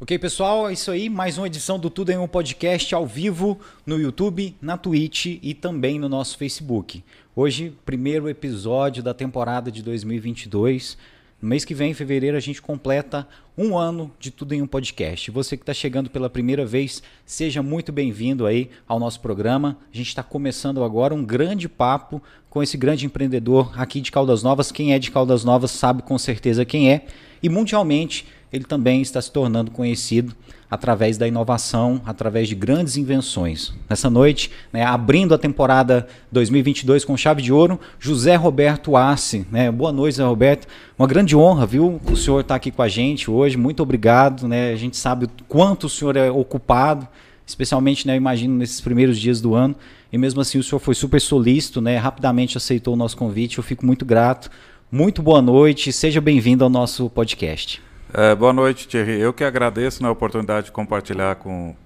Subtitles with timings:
[0.00, 1.10] Ok, pessoal, é isso aí.
[1.10, 5.52] Mais uma edição do Tudo em um Podcast ao vivo no YouTube, na Twitch e
[5.54, 7.02] também no nosso Facebook.
[7.34, 10.96] Hoje, primeiro episódio da temporada de 2022.
[11.42, 13.26] No mês que vem, em fevereiro, a gente completa
[13.56, 15.32] um ano de Tudo em um Podcast.
[15.32, 19.76] Você que está chegando pela primeira vez, seja muito bem-vindo aí ao nosso programa.
[19.92, 24.44] A gente está começando agora um grande papo com esse grande empreendedor aqui de Caldas
[24.44, 24.70] Novas.
[24.70, 27.04] Quem é de Caldas Novas sabe com certeza quem é.
[27.42, 30.34] E mundialmente ele também está se tornando conhecido
[30.70, 33.72] através da inovação, através de grandes invenções.
[33.88, 39.46] Nessa noite, né, abrindo a temporada 2022 com chave de ouro, José Roberto Assi.
[39.50, 39.70] Né?
[39.70, 40.66] Boa noite, José Roberto.
[40.98, 42.00] Uma grande honra, viu?
[42.04, 43.56] O senhor está aqui com a gente hoje.
[43.56, 44.46] Muito obrigado.
[44.46, 44.72] Né?
[44.72, 47.08] A gente sabe o quanto o senhor é ocupado,
[47.46, 49.74] especialmente, né, imagino, nesses primeiros dias do ano.
[50.12, 51.96] E mesmo assim, o senhor foi super solícito, né?
[51.96, 53.56] rapidamente aceitou o nosso convite.
[53.56, 54.50] Eu fico muito grato.
[54.92, 55.92] Muito boa noite.
[55.92, 57.87] Seja bem-vindo ao nosso podcast.
[58.12, 59.20] É, boa noite, Thierry.
[59.20, 61.76] Eu que agradeço na oportunidade de compartilhar com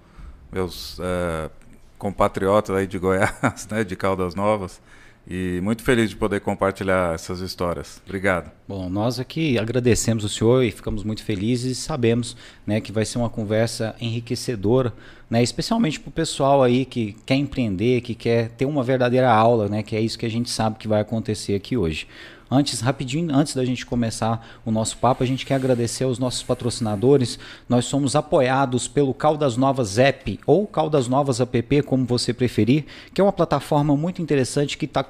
[0.53, 1.51] meus é,
[1.99, 4.81] compatriotas aí de Goiás, né, de Caldas Novas.
[5.29, 8.03] E muito feliz de poder compartilhar essas histórias.
[8.05, 8.51] Obrigado.
[8.67, 12.37] Bom, nós aqui agradecemos o senhor e ficamos muito felizes e sabemos
[12.67, 14.93] né, que vai ser uma conversa enriquecedora,
[15.31, 19.69] né, especialmente para o pessoal aí que quer empreender, que quer ter uma verdadeira aula,
[19.69, 22.09] né, que é isso que a gente sabe que vai acontecer aqui hoje.
[22.55, 26.43] Antes, rapidinho, antes da gente começar o nosso papo, a gente quer agradecer aos nossos
[26.43, 27.39] patrocinadores.
[27.67, 33.23] Nós somos apoiados pelo Caldas Novas App ou Caldas Novas App, como você preferir, que
[33.23, 35.03] é uma plataforma muito interessante que está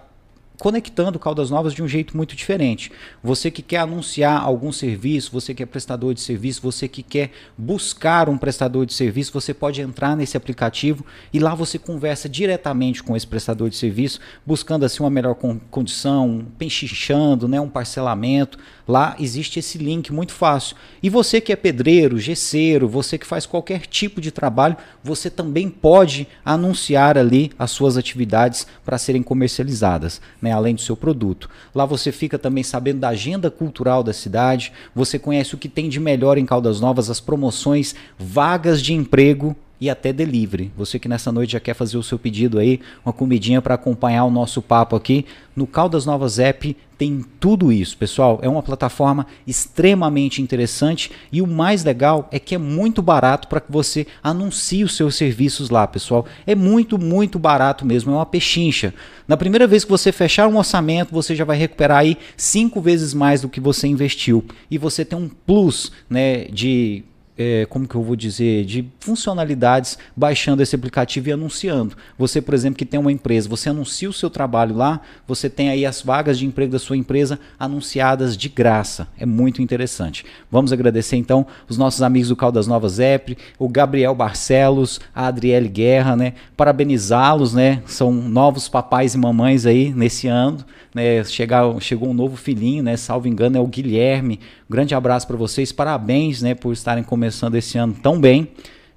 [0.62, 2.92] conectando Caldas Novas de um jeito muito diferente.
[3.20, 7.32] Você que quer anunciar algum serviço, você que é prestador de serviço, você que quer
[7.58, 13.02] buscar um prestador de serviço, você pode entrar nesse aplicativo e lá você conversa diretamente
[13.02, 15.34] com esse prestador de serviço, buscando assim uma melhor
[15.68, 18.56] condição, penchichando, né, um parcelamento.
[18.86, 20.76] Lá existe esse link muito fácil.
[21.02, 25.68] E você que é pedreiro, gesseiro, você que faz qualquer tipo de trabalho, você também
[25.68, 30.20] pode anunciar ali as suas atividades para serem comercializadas.
[30.40, 30.52] Né?
[30.52, 31.48] além do seu produto.
[31.74, 35.88] Lá você fica também sabendo da agenda cultural da cidade, você conhece o que tem
[35.88, 40.70] de melhor em Caldas Novas, as promoções, vagas de emprego e até delivery.
[40.76, 44.24] Você que nessa noite já quer fazer o seu pedido aí, uma comidinha para acompanhar
[44.24, 45.26] o nosso papo aqui,
[45.56, 48.38] no Caldas Novas App tem tudo isso, pessoal.
[48.42, 53.60] É uma plataforma extremamente interessante e o mais legal é que é muito barato para
[53.60, 56.26] que você anuncie os seus serviços lá, pessoal.
[56.46, 58.94] É muito, muito barato mesmo, é uma pechincha.
[59.26, 63.12] Na primeira vez que você fechar um orçamento, você já vai recuperar aí cinco vezes
[63.12, 67.02] mais do que você investiu e você tem um plus, né, de
[67.36, 71.96] é, como que eu vou dizer, de funcionalidades baixando esse aplicativo e anunciando.
[72.18, 75.70] Você, por exemplo, que tem uma empresa, você anuncia o seu trabalho lá, você tem
[75.70, 79.08] aí as vagas de emprego da sua empresa anunciadas de graça.
[79.18, 80.24] É muito interessante.
[80.50, 85.68] Vamos agradecer então os nossos amigos do Caldas Novas Epre, o Gabriel Barcelos, a Adriele
[85.68, 86.34] Guerra, né?
[86.56, 87.82] Parabenizá-los, né?
[87.86, 90.58] São novos papais e mamães aí nesse ano,
[90.94, 91.24] né?
[91.24, 92.96] Chegar, chegou um novo filhinho, né?
[92.96, 94.38] Salvo engano, é o Guilherme.
[94.72, 98.48] Grande abraço para vocês, parabéns, né, por estarem começando começando esse ano tão bem.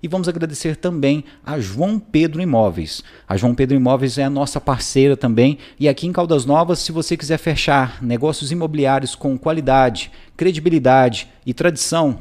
[0.03, 3.01] E vamos agradecer também a João Pedro Imóveis.
[3.28, 5.57] A João Pedro Imóveis é a nossa parceira também.
[5.79, 11.53] E aqui em Caldas Novas, se você quiser fechar negócios imobiliários com qualidade, credibilidade e
[11.53, 12.19] tradição,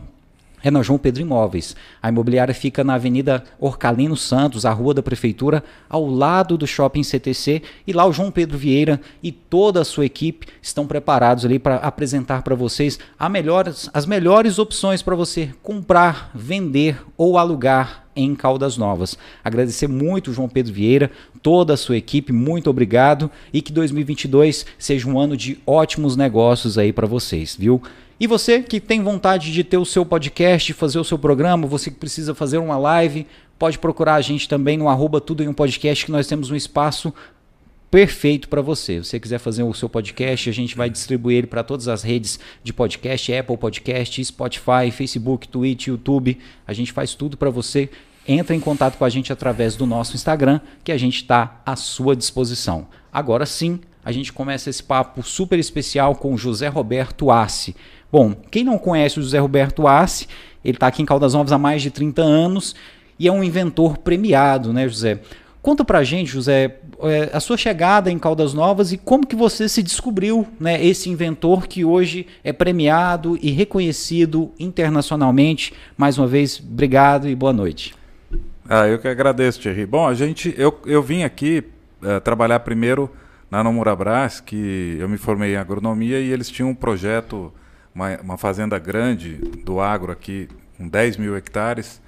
[0.65, 1.77] é na João Pedro Imóveis.
[2.03, 7.03] A imobiliária fica na Avenida Orcalino Santos, a rua da Prefeitura, ao lado do Shopping
[7.03, 7.63] CTC.
[7.87, 11.77] E lá o João Pedro Vieira e toda a sua equipe estão preparados ali para
[11.77, 12.99] apresentar para vocês
[13.31, 19.19] melhores, as melhores opções para você comprar, vender ou alugar em Caldas Novas.
[19.43, 21.11] Agradecer muito João Pedro Vieira,
[21.43, 26.79] toda a sua equipe, muito obrigado e que 2022 seja um ano de ótimos negócios
[26.79, 27.83] aí para vocês, viu?
[28.19, 31.91] E você que tem vontade de ter o seu podcast, fazer o seu programa, você
[31.91, 33.27] que precisa fazer uma live,
[33.59, 36.57] pode procurar a gente também no arroba tudo em um podcast, que nós temos um
[36.57, 37.13] espaço
[37.91, 39.03] perfeito para você.
[39.03, 42.03] Se você quiser fazer o seu podcast, a gente vai distribuir ele para todas as
[42.03, 46.39] redes de podcast, Apple Podcast, Spotify, Facebook, Twitch, YouTube.
[46.67, 47.89] A gente faz tudo para você.
[48.27, 51.77] Entra em contato com a gente através do nosso Instagram, que a gente está à
[51.77, 52.89] sua disposição.
[53.13, 57.77] Agora sim, a gente começa esse papo super especial com José Roberto Assi.
[58.15, 60.29] Bom, quem não conhece o José Roberto Assi,
[60.65, 62.77] ele está aqui em Caldas Novas há mais de 30 anos
[63.19, 65.19] e é um inventor premiado, né, José?
[65.61, 69.69] Conta pra gente, José, é, a sua chegada em Caldas Novas e como que você
[69.69, 75.73] se descobriu, né, esse inventor que hoje é premiado e reconhecido internacionalmente.
[75.97, 77.97] Mais uma vez, obrigado e boa noite.
[78.69, 79.87] Ah, eu que agradeço, Thierry.
[79.87, 81.65] Bom, a gente, eu, eu vim aqui
[82.01, 83.11] uh, trabalhar primeiro
[83.51, 87.53] na Nomura Brás, que eu me formei em agronomia e eles tinham um projeto
[87.95, 92.01] uma, uma fazenda grande do agro aqui com 10 mil hectares,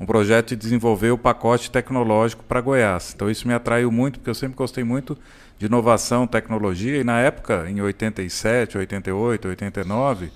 [0.00, 3.12] um projeto de desenvolver o pacote tecnológico para Goiás.
[3.14, 5.16] Então isso me atraiu muito, porque eu sempre gostei muito
[5.58, 10.32] de inovação, tecnologia, e na época, em 87, 88, 89,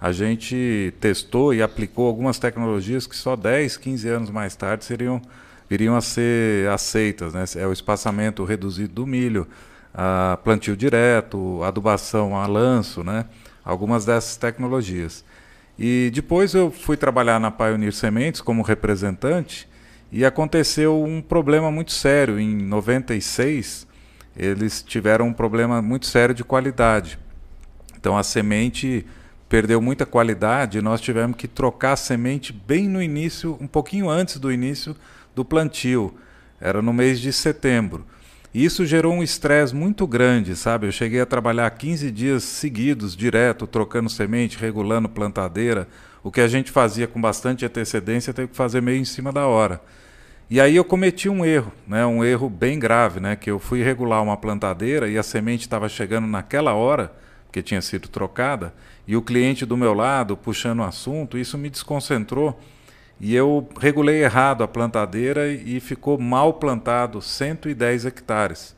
[0.00, 5.20] a gente testou e aplicou algumas tecnologias que só 10, 15 anos mais tarde seriam
[5.68, 7.44] viriam a ser aceitas, né?
[7.56, 9.46] É o espaçamento reduzido do milho,
[9.94, 13.24] a plantio direto, adubação a lanço, né?
[13.64, 15.24] Algumas dessas tecnologias.
[15.78, 19.68] E depois eu fui trabalhar na Pioneer Sementes como representante
[20.10, 22.38] e aconteceu um problema muito sério.
[22.38, 23.86] Em 96,
[24.36, 27.18] eles tiveram um problema muito sério de qualidade.
[27.98, 29.06] Então a semente
[29.48, 34.08] perdeu muita qualidade e nós tivemos que trocar a semente bem no início, um pouquinho
[34.08, 34.96] antes do início
[35.34, 36.14] do plantio.
[36.60, 38.04] Era no mês de setembro.
[38.54, 40.86] E isso gerou um estresse muito grande, sabe?
[40.86, 45.88] Eu cheguei a trabalhar 15 dias seguidos, direto, trocando semente, regulando plantadeira.
[46.22, 49.46] O que a gente fazia com bastante antecedência, teve que fazer meio em cima da
[49.46, 49.80] hora.
[50.50, 52.04] E aí eu cometi um erro, né?
[52.04, 53.36] um erro bem grave, né?
[53.36, 57.10] que eu fui regular uma plantadeira e a semente estava chegando naquela hora,
[57.50, 58.74] que tinha sido trocada,
[59.08, 62.60] e o cliente do meu lado puxando o assunto, isso me desconcentrou
[63.22, 68.74] e eu regulei errado a plantadeira e ficou mal plantado 110 hectares.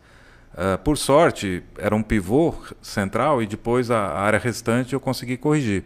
[0.52, 5.84] Uh, por sorte, era um pivô central e depois a, área restante eu consegui corrigir.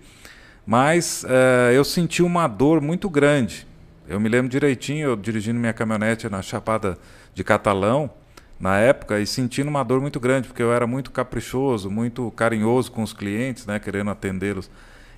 [0.66, 3.64] Mas uh, eu senti uma dor muito grande.
[4.08, 6.98] Eu me lembro direitinho, eu dirigindo minha caminhonete na Chapada
[7.32, 8.10] de Catalão,
[8.58, 12.90] na época, e sentindo uma dor muito grande, porque eu era muito caprichoso, muito carinhoso
[12.90, 14.68] com os clientes, né, querendo atendê-los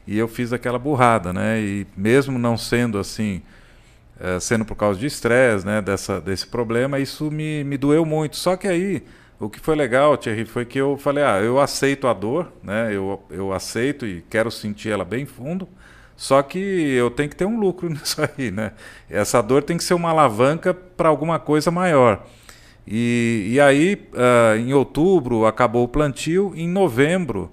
[0.06, 1.60] e eu fiz aquela burrada, né?
[1.60, 3.42] E mesmo não sendo assim,
[4.18, 5.80] é, sendo por causa de estresse, né?
[5.80, 8.36] Dessa, desse problema, isso me, me doeu muito.
[8.36, 9.02] Só que aí,
[9.38, 12.94] o que foi legal, Thierry, foi que eu falei, ah, eu aceito a dor, né?
[12.94, 15.68] Eu, eu aceito e quero sentir ela bem fundo,
[16.16, 18.72] só que eu tenho que ter um lucro nisso aí, né?
[19.08, 22.26] Essa dor tem que ser uma alavanca para alguma coisa maior.
[22.86, 27.52] E, e aí, uh, em outubro, acabou o plantio, em novembro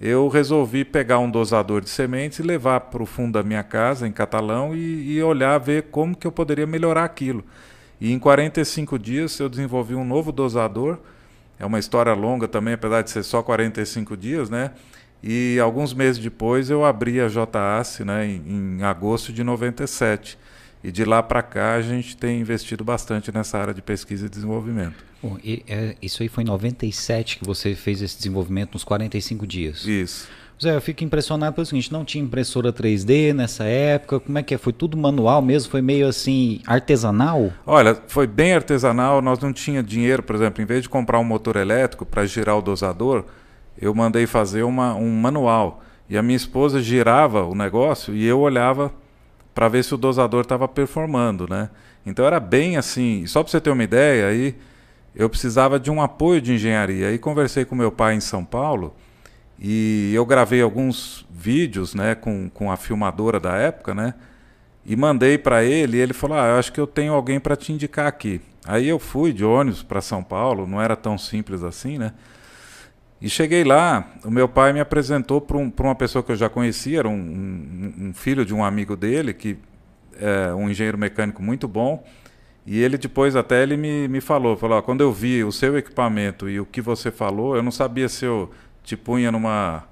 [0.00, 4.06] eu resolvi pegar um dosador de sementes e levar para o fundo da minha casa,
[4.06, 7.42] em Catalão, e, e, olhar, ver como que eu poderia melhorar aquilo.
[8.00, 10.98] E em 45 dias eu desenvolvi um novo dosador.
[11.58, 14.72] É uma história longa também, apesar de ser só 45 dias, né?
[15.22, 20.38] E alguns meses depois eu abri a JAC, né, em, em agosto de 97.
[20.84, 24.28] E de lá para cá a gente tem investido bastante nessa área de pesquisa e
[24.28, 25.02] desenvolvimento.
[25.28, 29.46] Bom, e, é, isso aí foi em 97 que você fez esse desenvolvimento nos 45
[29.46, 29.84] dias.
[29.84, 30.28] Isso.
[30.62, 34.54] Zé, eu fico impressionado pelo seguinte, não tinha impressora 3D nessa época, como é que
[34.54, 34.58] é?
[34.58, 35.70] Foi tudo manual mesmo?
[35.70, 37.52] Foi meio assim, artesanal?
[37.66, 41.24] Olha, foi bem artesanal, nós não tinha dinheiro, por exemplo, em vez de comprar um
[41.24, 43.26] motor elétrico para girar o dosador,
[43.78, 45.82] eu mandei fazer uma, um manual.
[46.08, 48.90] E a minha esposa girava o negócio e eu olhava
[49.54, 51.68] para ver se o dosador estava performando, né?
[52.06, 54.54] Então era bem assim, só para você ter uma ideia, aí
[55.16, 57.08] eu precisava de um apoio de engenharia.
[57.08, 58.94] Aí conversei com meu pai em São Paulo
[59.58, 64.14] e eu gravei alguns vídeos, né, com, com a filmadora da época, né?
[64.84, 67.56] E mandei para ele, e ele falou: "Ah, eu acho que eu tenho alguém para
[67.56, 68.40] te indicar aqui".
[68.64, 72.12] Aí eu fui de ônibus para São Paulo, não era tão simples assim, né?
[73.20, 76.50] E cheguei lá, o meu pai me apresentou para um, uma pessoa que eu já
[76.50, 79.56] conhecia, era um, um, um, filho de um amigo dele, que
[80.20, 82.04] é um engenheiro mecânico muito bom.
[82.66, 85.78] E ele depois até ele me, me falou, falou, ó, quando eu vi o seu
[85.78, 88.50] equipamento e o que você falou, eu não sabia se eu
[88.82, 89.84] te punha numa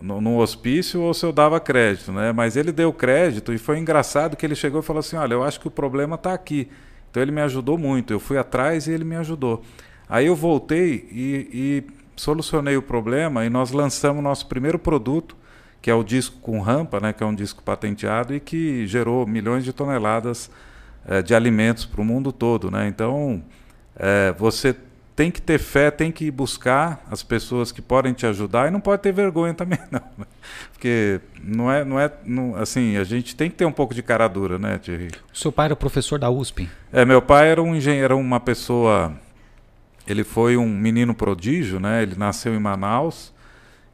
[0.00, 2.32] num hospício ou se eu dava crédito, né?
[2.32, 5.42] Mas ele deu crédito e foi engraçado que ele chegou e falou assim, olha, eu
[5.42, 6.68] acho que o problema está aqui.
[7.10, 8.12] Então ele me ajudou muito.
[8.12, 9.62] Eu fui atrás e ele me ajudou.
[10.08, 11.84] Aí eu voltei e, e
[12.16, 15.36] solucionei o problema e nós lançamos nosso primeiro produto,
[15.82, 19.26] que é o disco com rampa, né, que é um disco patenteado e que gerou
[19.26, 20.50] milhões de toneladas
[21.08, 22.70] é, de alimentos para o mundo todo.
[22.70, 22.86] Né?
[22.86, 23.42] Então,
[23.96, 24.76] é, você
[25.16, 28.78] tem que ter fé, tem que buscar as pessoas que podem te ajudar e não
[28.78, 30.02] pode ter vergonha também, não.
[30.16, 30.26] Né?
[30.72, 34.02] Porque não é, não é não, assim, a gente tem que ter um pouco de
[34.02, 35.08] cara dura, né, Thierry?
[35.34, 36.68] O seu pai era professor da USP?
[36.92, 39.12] É, meu pai era um engenheiro, uma pessoa
[40.06, 42.02] ele foi um menino prodígio, né?
[42.02, 43.32] Ele nasceu em Manaus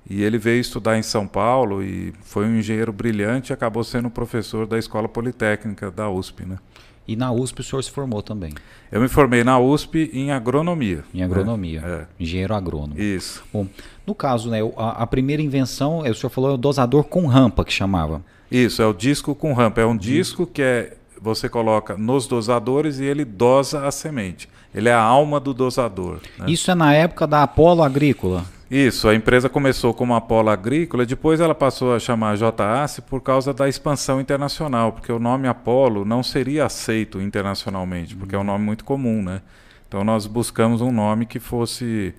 [0.08, 4.10] e ele veio estudar em São Paulo e foi um engenheiro brilhante e acabou sendo
[4.10, 6.58] professor da Escola Politécnica da USP, né?
[7.06, 8.52] E na USP o senhor se formou também?
[8.90, 11.04] Eu me formei na USP em agronomia.
[11.12, 11.80] Em agronomia.
[11.82, 11.88] Né?
[11.88, 12.06] É.
[12.18, 12.98] Engenheiro agrônomo.
[12.98, 13.44] Isso.
[13.52, 13.66] Bom,
[14.06, 17.62] no caso, né, a, a, primeira invenção, o senhor falou, é o dosador com rampa
[17.62, 18.22] que chamava.
[18.50, 19.82] Isso, é o disco com rampa.
[19.82, 24.48] É um disco que é você coloca nos dosadores e ele dosa a semente.
[24.74, 26.20] Ele é a alma do dosador.
[26.38, 26.46] Né?
[26.48, 28.44] Isso é na época da Apolo Agrícola?
[28.70, 33.52] Isso, a empresa começou como Apolo Agrícola, depois ela passou a chamar JAC por causa
[33.52, 38.64] da expansão internacional, porque o nome Apolo não seria aceito internacionalmente, porque é um nome
[38.64, 39.42] muito comum, né?
[39.86, 42.14] Então nós buscamos um nome que fosse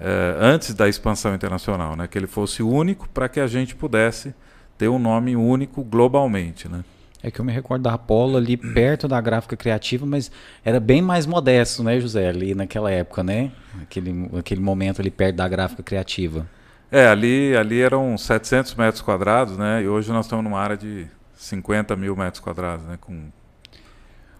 [0.00, 2.08] é, antes da expansão internacional, né?
[2.08, 4.34] Que ele fosse único para que a gente pudesse
[4.78, 6.82] ter um nome único globalmente, né?
[7.24, 10.30] É que eu me recordo da Apollo ali perto da gráfica criativa, mas
[10.62, 13.50] era bem mais modesto, né, José, ali naquela época, né?
[13.80, 16.46] Aquele, aquele momento ali perto da gráfica criativa.
[16.92, 19.82] É, ali, ali eram 700 metros quadrados, né?
[19.82, 22.98] E hoje nós estamos numa área de 50 mil metros quadrados, né?
[23.00, 23.32] Com...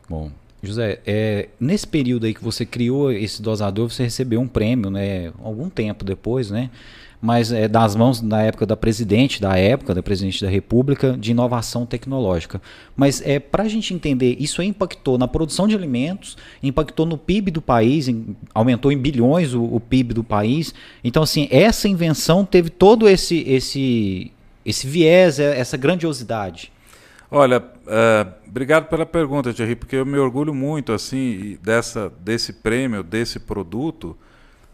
[0.07, 0.31] Bom,
[0.63, 5.33] José, é, nesse período aí que você criou esse dosador, você recebeu um prêmio, né?
[5.43, 6.69] Algum tempo depois, né?
[7.25, 11.31] Mas é, das mãos na época da presidente, da época da presidente da República, de
[11.31, 12.61] inovação tecnológica.
[12.95, 17.51] Mas é para a gente entender, isso impactou na produção de alimentos, impactou no PIB
[17.51, 20.75] do país, em, aumentou em bilhões o, o, PIB do país.
[21.03, 24.31] Então, assim, essa invenção teve todo esse esse
[24.63, 26.71] esse viés, é, essa grandiosidade.
[27.31, 33.03] Olha, uh, obrigado pela pergunta, Thierry, porque eu me orgulho muito assim dessa desse prêmio,
[33.03, 34.15] desse produto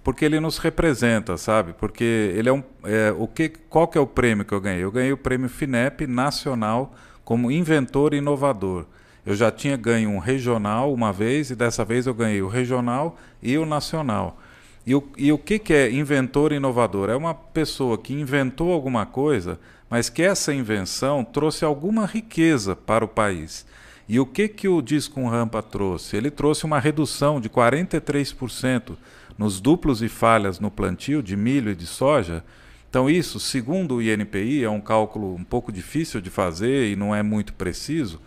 [0.02, 1.72] porque ele nos representa, sabe?
[1.74, 4.82] Porque ele é um, é, o que, qual que é o prêmio que eu ganhei?
[4.82, 8.86] Eu ganhei o prêmio FINEP nacional como inventor inovador.
[9.24, 13.18] Eu já tinha ganho um regional uma vez e dessa vez eu ganhei o regional
[13.42, 14.38] e o nacional.
[14.86, 17.10] E o, e o que, que é inventor inovador?
[17.10, 23.04] É uma pessoa que inventou alguma coisa, mas que essa invenção trouxe alguma riqueza para
[23.04, 23.66] o país.
[24.08, 26.16] E o que, que o Disco Rampa trouxe?
[26.16, 28.96] Ele trouxe uma redução de 43%
[29.40, 32.44] nos duplos e falhas no plantio de milho e de soja.
[32.90, 37.14] Então, isso, segundo o INPI, é um cálculo um pouco difícil de fazer e não
[37.14, 38.20] é muito preciso.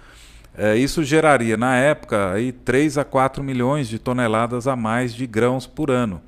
[0.58, 5.28] É, isso geraria, na época, aí, 3 a 4 milhões de toneladas a mais de
[5.28, 6.20] grãos por ano.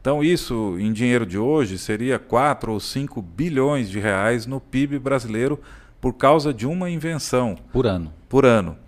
[0.00, 4.98] Então, isso, em dinheiro de hoje, seria 4 ou 5 bilhões de reais no PIB
[4.98, 5.60] brasileiro
[6.00, 7.58] por causa de uma invenção.
[7.70, 8.10] Por ano.
[8.30, 8.78] Por ano.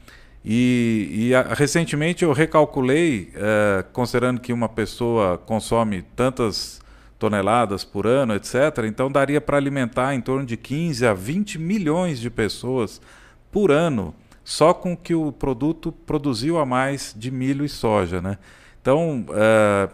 [0.45, 6.83] E, e a, recentemente eu recalculei, é, considerando que uma pessoa consome tantas
[7.19, 12.21] toneladas por ano, etc., então daria para alimentar em torno de 15 a 20 milhões
[12.21, 13.01] de pessoas
[13.51, 18.21] por ano, só com o que o produto produziu a mais de milho e soja.
[18.21, 18.37] Né?
[18.83, 19.89] Então, é,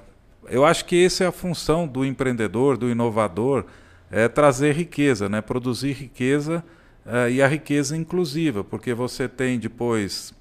[0.49, 3.65] eu acho que essa é a função do empreendedor, do inovador,
[4.11, 5.41] é trazer riqueza, né?
[5.41, 6.65] produzir riqueza
[7.07, 10.35] é, e a riqueza inclusiva, porque você tem depois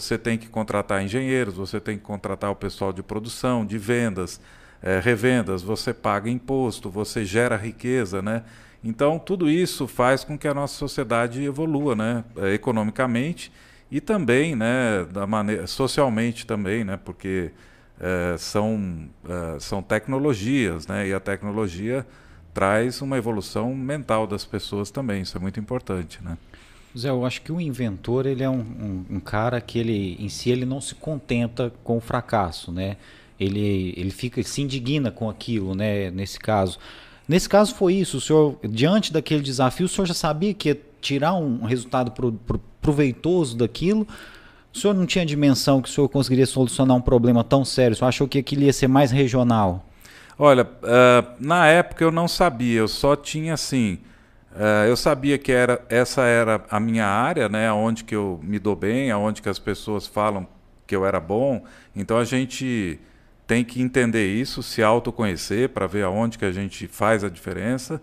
[0.00, 4.38] você tem que contratar engenheiros, você tem que contratar o pessoal de produção, de vendas,
[4.82, 8.42] é, revendas, você paga imposto, você gera riqueza, né?
[8.84, 12.24] Então, tudo isso faz com que a nossa sociedade evolua, né?
[12.36, 13.50] É, economicamente
[13.90, 16.98] e também, né, da maneira, socialmente também, né?
[17.02, 17.52] Porque
[17.98, 21.08] é, são, é, são tecnologias, né?
[21.08, 22.06] E a tecnologia
[22.52, 26.36] traz uma evolução mental das pessoas também, isso é muito importante, né?
[26.96, 30.28] Zé, eu acho que o inventor ele é um, um, um, cara que ele em
[30.28, 32.96] si ele não se contenta com o fracasso, né?
[33.38, 36.10] Ele, ele fica ele se indigna com aquilo, né?
[36.10, 36.78] Nesse caso,
[37.28, 38.16] nesse caso foi isso.
[38.16, 42.32] O senhor diante daquele desafio, o senhor já sabia que ia tirar um resultado pro,
[42.32, 44.08] pro, proveitoso daquilo.
[44.72, 47.92] O senhor não tinha dimensão que o senhor conseguiria solucionar um problema tão sério?
[47.94, 49.84] O senhor achou que aquilo ia ser mais regional?
[50.38, 52.78] Olha, uh, na época eu não sabia.
[52.78, 53.98] Eu só tinha assim
[54.56, 58.58] Uh, eu sabia que era, essa era a minha área, né, onde que eu me
[58.58, 60.48] dou bem, aonde que as pessoas falam
[60.86, 61.62] que eu era bom.
[61.94, 62.98] Então a gente
[63.46, 68.00] tem que entender isso, se autoconhecer para ver aonde que a gente faz a diferença.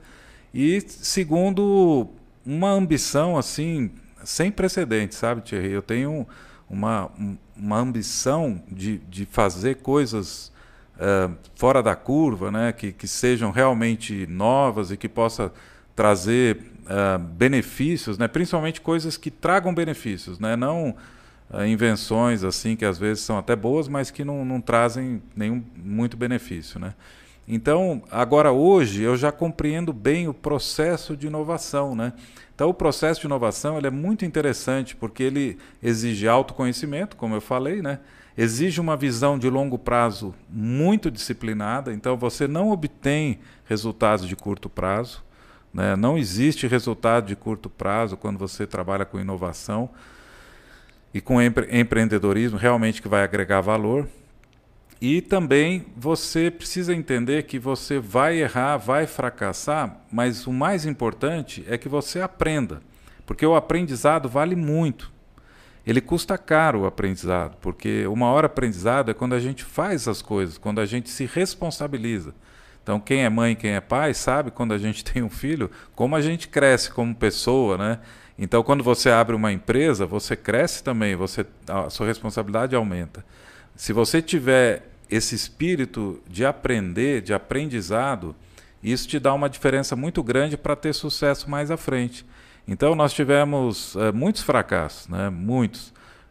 [0.53, 2.10] E segundo,
[2.45, 3.89] uma ambição assim
[4.24, 5.72] sem precedentes, sabe, Thierry?
[5.72, 6.27] Eu tenho
[6.69, 7.10] uma,
[7.57, 10.51] uma ambição de, de fazer coisas
[10.98, 15.51] uh, fora da curva, né, que, que sejam realmente novas e que possa
[15.96, 18.28] trazer uh, benefícios, né?
[18.28, 20.56] principalmente coisas que tragam benefícios, né?
[20.56, 20.96] não
[21.52, 25.64] uh, invenções assim que às vezes são até boas, mas que não, não trazem nenhum
[25.76, 26.80] muito benefício.
[26.80, 26.94] Né?
[27.48, 31.96] Então, agora hoje eu já compreendo bem o processo de inovação.
[31.96, 32.14] Né?
[32.56, 37.42] Então, o processo de inovação ele é muito interessante porque ele exige autoconhecimento, como eu
[37.42, 38.00] falei, né?
[38.38, 41.94] exige uma visão de longo prazo muito disciplinada.
[41.94, 45.24] Então, você não obtém resultados de curto prazo.
[45.74, 45.96] Né?
[45.96, 49.89] Não existe resultado de curto prazo quando você trabalha com inovação
[51.13, 54.08] e com empre empreendedorismo realmente que vai agregar valor.
[55.01, 61.65] E também você precisa entender que você vai errar, vai fracassar, mas o mais importante
[61.68, 62.82] é que você aprenda,
[63.25, 65.12] porque o aprendizado vale muito.
[65.86, 70.22] Ele custa caro o aprendizado, porque o maior aprendizado é quando a gente faz as
[70.22, 72.34] coisas, quando a gente se responsabiliza.
[72.84, 76.16] Então, quem é mãe, quem é pai, sabe quando a gente tem um filho, como
[76.16, 78.00] a gente cresce como pessoa, né?
[78.38, 83.24] Então, quando você abre uma empresa, você cresce também, você a sua responsabilidade aumenta.
[83.75, 88.36] Se você tiver esse espírito de aprender, de aprendizado,
[88.84, 92.25] isso te dá uma diferença muito grande para ter sucesso mais à frente.
[92.68, 95.30] Então, nós tivemos uh, muitos fracassos, né?
[95.30, 95.90] muitos.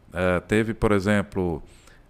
[0.09, 1.63] Uh, teve, por exemplo,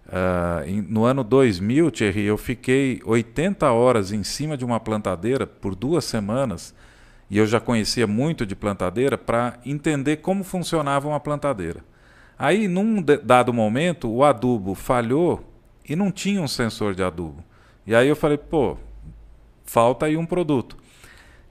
[0.06, 5.46] uh, em, no ano 2000, Thierry, eu fiquei 80 horas em cima de uma plantadeira
[5.46, 6.74] por duas semanas,
[7.30, 11.80] e eu já conhecia muito de plantadeira, para entender como funcionava uma plantadeira.
[12.38, 15.44] Aí, num dado momento, o adubo falhou
[15.88, 17.44] e não tinha um sensor de adubo.
[17.86, 18.76] E aí eu falei, pô,
[19.64, 20.76] falta aí um produto.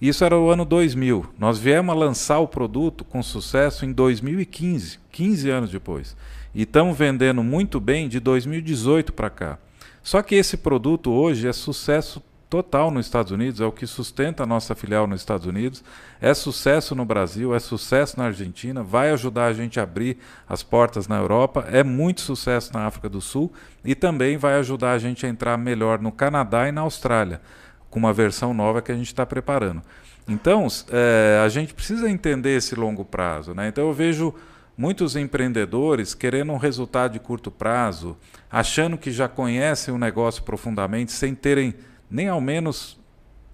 [0.02, 1.26] Isso era o ano 2000.
[1.40, 6.18] Nós viemos a lançar o produto com sucesso em 2015, 15 anos depois.
[6.56, 9.58] E estamos vendendo muito bem de 2018 para cá.
[10.04, 14.44] Só que esse produto hoje é sucesso total nos Estados Unidos, é o que sustenta
[14.44, 15.84] a nossa filial nos Estados Unidos,
[16.22, 20.62] é sucesso no Brasil, é sucesso na Argentina, vai ajudar a gente a abrir as
[20.62, 23.52] portas na Europa, é muito sucesso na África do Sul
[23.84, 27.42] e também vai ajudar a gente a entrar melhor no Canadá e na Austrália,
[27.90, 29.82] com uma versão nova que a gente está preparando.
[30.28, 33.56] Então, é, a gente precisa entender esse longo prazo.
[33.56, 33.68] Né?
[33.68, 34.34] Então, eu vejo
[34.78, 38.18] muitos empreendedores querendo um resultado de curto prazo,
[38.52, 41.74] achando que já conhecem o negócio profundamente, sem terem
[42.10, 43.00] nem ao menos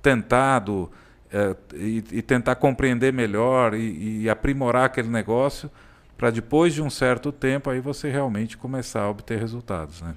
[0.02, 0.92] tentado
[1.32, 5.70] é, e, e, tentar compreender melhor e, e aprimorar aquele negócio
[6.18, 10.16] para depois de um certo tempo aí você realmente começar a obter resultados, né?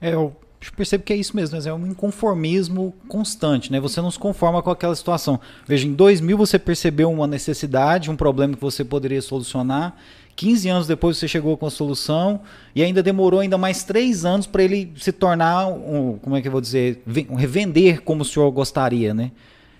[0.00, 0.34] É, eu
[0.72, 3.80] percebo que é isso mesmo, é um inconformismo constante, né?
[3.80, 5.40] Você não se conforma com aquela situação.
[5.66, 9.96] Veja, em 2000 você percebeu uma necessidade, um problema que você poderia solucionar
[10.36, 12.40] 15 anos depois você chegou com a solução
[12.74, 16.48] e ainda demorou ainda mais três anos para ele se tornar, um, como é que
[16.48, 17.02] eu vou dizer,
[17.36, 19.30] revender como o senhor gostaria, né?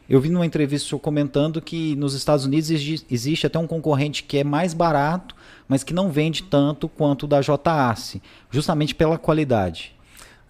[0.09, 2.71] Eu vi numa entrevista o senhor comentando que nos Estados Unidos
[3.11, 5.35] existe até um concorrente que é mais barato,
[5.67, 9.95] mas que não vende tanto quanto o da JAC, justamente pela qualidade.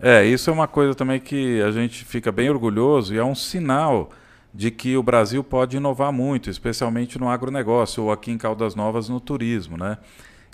[0.06, 3.34] É, isso é uma coisa também que a gente fica bem orgulhoso e é um
[3.34, 4.10] sinal
[4.52, 9.08] de que o Brasil pode inovar muito, especialmente no agronegócio ou aqui em Caldas Novas
[9.08, 9.97] no turismo, né?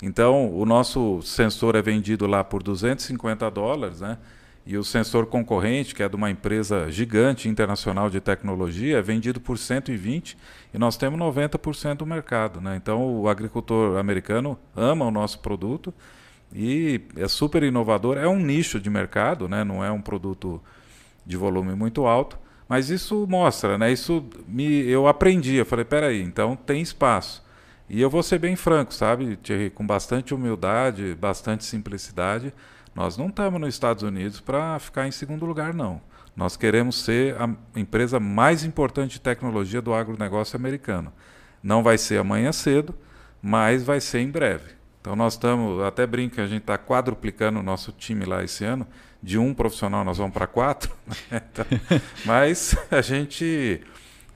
[0.01, 4.19] Então, o nosso sensor é vendido lá por 250 dólares, né?
[4.65, 9.41] E o sensor concorrente, que é de uma empresa gigante internacional de tecnologia, é vendido
[9.41, 10.37] por 120
[10.73, 12.77] e nós temos 90% do mercado, né?
[12.77, 15.93] Então, o agricultor americano ama o nosso produto
[16.53, 19.63] e é super inovador, é um nicho de mercado, né?
[19.63, 20.61] Não é um produto
[21.25, 22.37] de volume muito alto,
[22.67, 23.91] mas isso mostra, né?
[23.91, 25.55] Isso me, eu aprendi.
[25.55, 27.43] Eu falei, peraí, então tem espaço.
[27.89, 32.53] E eu vou ser bem franco, sabe, Thierry, com bastante humildade, bastante simplicidade.
[32.95, 36.01] Nós não estamos nos Estados Unidos para ficar em segundo lugar, não.
[36.35, 41.11] Nós queremos ser a empresa mais importante de tecnologia do agronegócio americano.
[41.61, 42.95] Não vai ser amanhã cedo,
[43.41, 44.80] mas vai ser em breve.
[45.01, 48.63] Então nós estamos, até brinco que a gente está quadruplicando o nosso time lá esse
[48.63, 48.87] ano.
[49.21, 50.95] De um profissional nós vamos para quatro.
[51.29, 51.41] Né?
[51.51, 51.65] então,
[52.23, 53.81] mas a gente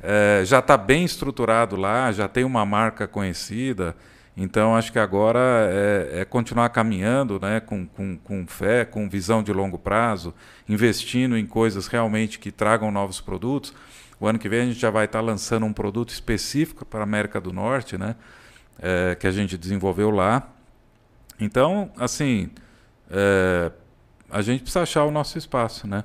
[0.01, 3.95] é, já está bem estruturado lá, já tem uma marca conhecida.
[4.37, 5.39] Então acho que agora
[5.71, 10.33] é, é continuar caminhando né, com, com, com fé, com visão de longo prazo,
[10.67, 13.73] investindo em coisas realmente que tragam novos produtos.
[14.19, 17.01] O ano que vem a gente já vai estar tá lançando um produto específico para
[17.01, 18.15] a América do Norte, né,
[18.79, 20.54] é, que a gente desenvolveu lá.
[21.39, 22.49] Então, assim,
[23.09, 23.71] é,
[24.29, 26.03] a gente precisa achar o nosso espaço, né?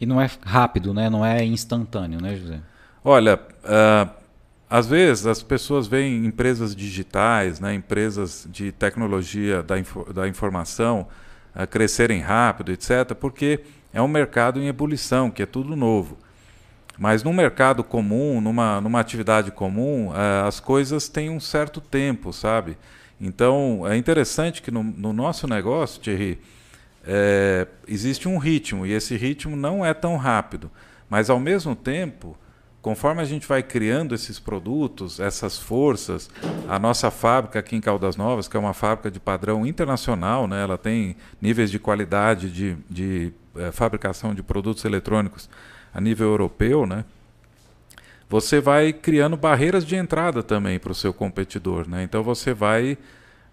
[0.00, 1.08] E não é rápido, né?
[1.08, 2.60] Não é instantâneo, né, José?
[3.02, 4.10] Olha, uh,
[4.68, 11.06] às vezes as pessoas veem empresas digitais, né, empresas de tecnologia da, info da informação
[11.54, 13.60] uh, crescerem rápido, etc., porque
[13.92, 16.18] é um mercado em ebulição, que é tudo novo.
[16.98, 22.32] Mas num mercado comum, numa, numa atividade comum, uh, as coisas têm um certo tempo,
[22.32, 22.76] sabe?
[23.20, 26.38] Então, é interessante que no, no nosso negócio, Thierry,
[27.04, 30.70] é, existe um ritmo, e esse ritmo não é tão rápido.
[31.08, 32.36] Mas, ao mesmo tempo,
[32.86, 36.30] conforme a gente vai criando esses produtos, essas forças,
[36.68, 40.62] a nossa fábrica aqui em Caldas Novas, que é uma fábrica de padrão internacional, né,
[40.62, 45.48] ela tem níveis de qualidade de, de é, fabricação de produtos eletrônicos
[45.92, 47.04] a nível europeu, né,
[48.28, 51.88] você vai criando barreiras de entrada também para o seu competidor.
[51.88, 52.02] Né?
[52.02, 52.98] Então você vai,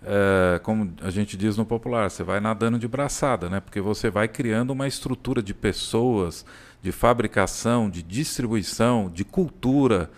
[0.03, 3.59] é, como a gente diz no popular, você vai nadando de braçada, né?
[3.59, 6.45] porque você vai criando uma estrutura de pessoas,
[6.81, 10.09] de fabricação, de distribuição, de cultura,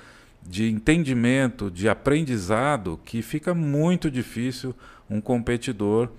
[0.41, 4.75] de entendimento, de aprendizado, que fica muito difícil
[5.09, 6.09] um competidor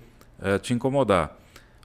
[0.41, 1.37] é, te incomodar.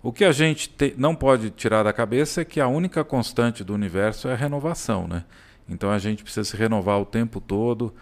[0.03, 3.63] O que a gente te, não pode tirar da cabeça é que a única constante
[3.63, 5.25] do universo é a renovação, né?
[5.73, 7.93] Então a gente precisa se renovar o tempo todo,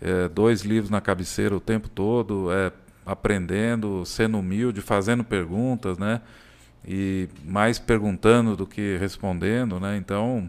[0.00, 2.72] é, dois livros na cabeceira o tempo todo, é,
[3.04, 6.20] aprendendo, sendo humilde, fazendo perguntas, né?
[6.86, 9.96] E mais perguntando do que respondendo, né?
[9.96, 10.48] Então,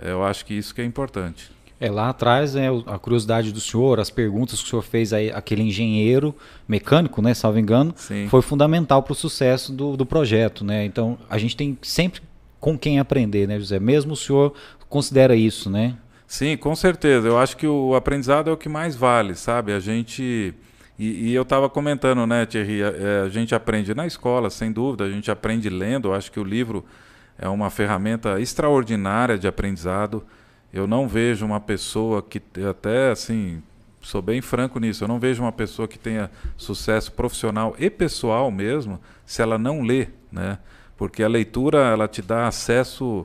[0.00, 1.50] é, eu acho que isso que é importante.
[1.80, 5.30] É, lá atrás, né, a curiosidade do senhor, as perguntas que o senhor fez aí,
[5.30, 6.34] aquele engenheiro
[6.66, 8.26] mecânico, né, salvo engano, Sim.
[8.28, 10.84] foi fundamental para o sucesso do, do projeto, né?
[10.84, 12.20] Então, a gente tem sempre
[12.58, 13.78] com quem aprender, né, José?
[13.78, 14.54] Mesmo o senhor
[14.88, 15.94] considera isso, né?
[16.28, 17.26] Sim, com certeza.
[17.26, 19.72] Eu acho que o aprendizado é o que mais vale, sabe?
[19.72, 20.54] A gente...
[20.98, 24.70] E, e eu estava comentando, né, Thierry, a, é, a gente aprende na escola, sem
[24.70, 26.84] dúvida, a gente aprende lendo, eu acho que o livro
[27.38, 30.24] é uma ferramenta extraordinária de aprendizado,
[30.72, 33.62] eu não vejo uma pessoa que até assim,
[34.00, 38.50] sou bem franco nisso, eu não vejo uma pessoa que tenha sucesso profissional e pessoal
[38.50, 40.58] mesmo, se ela não lê, né?
[40.96, 43.24] Porque a leitura ela te dá acesso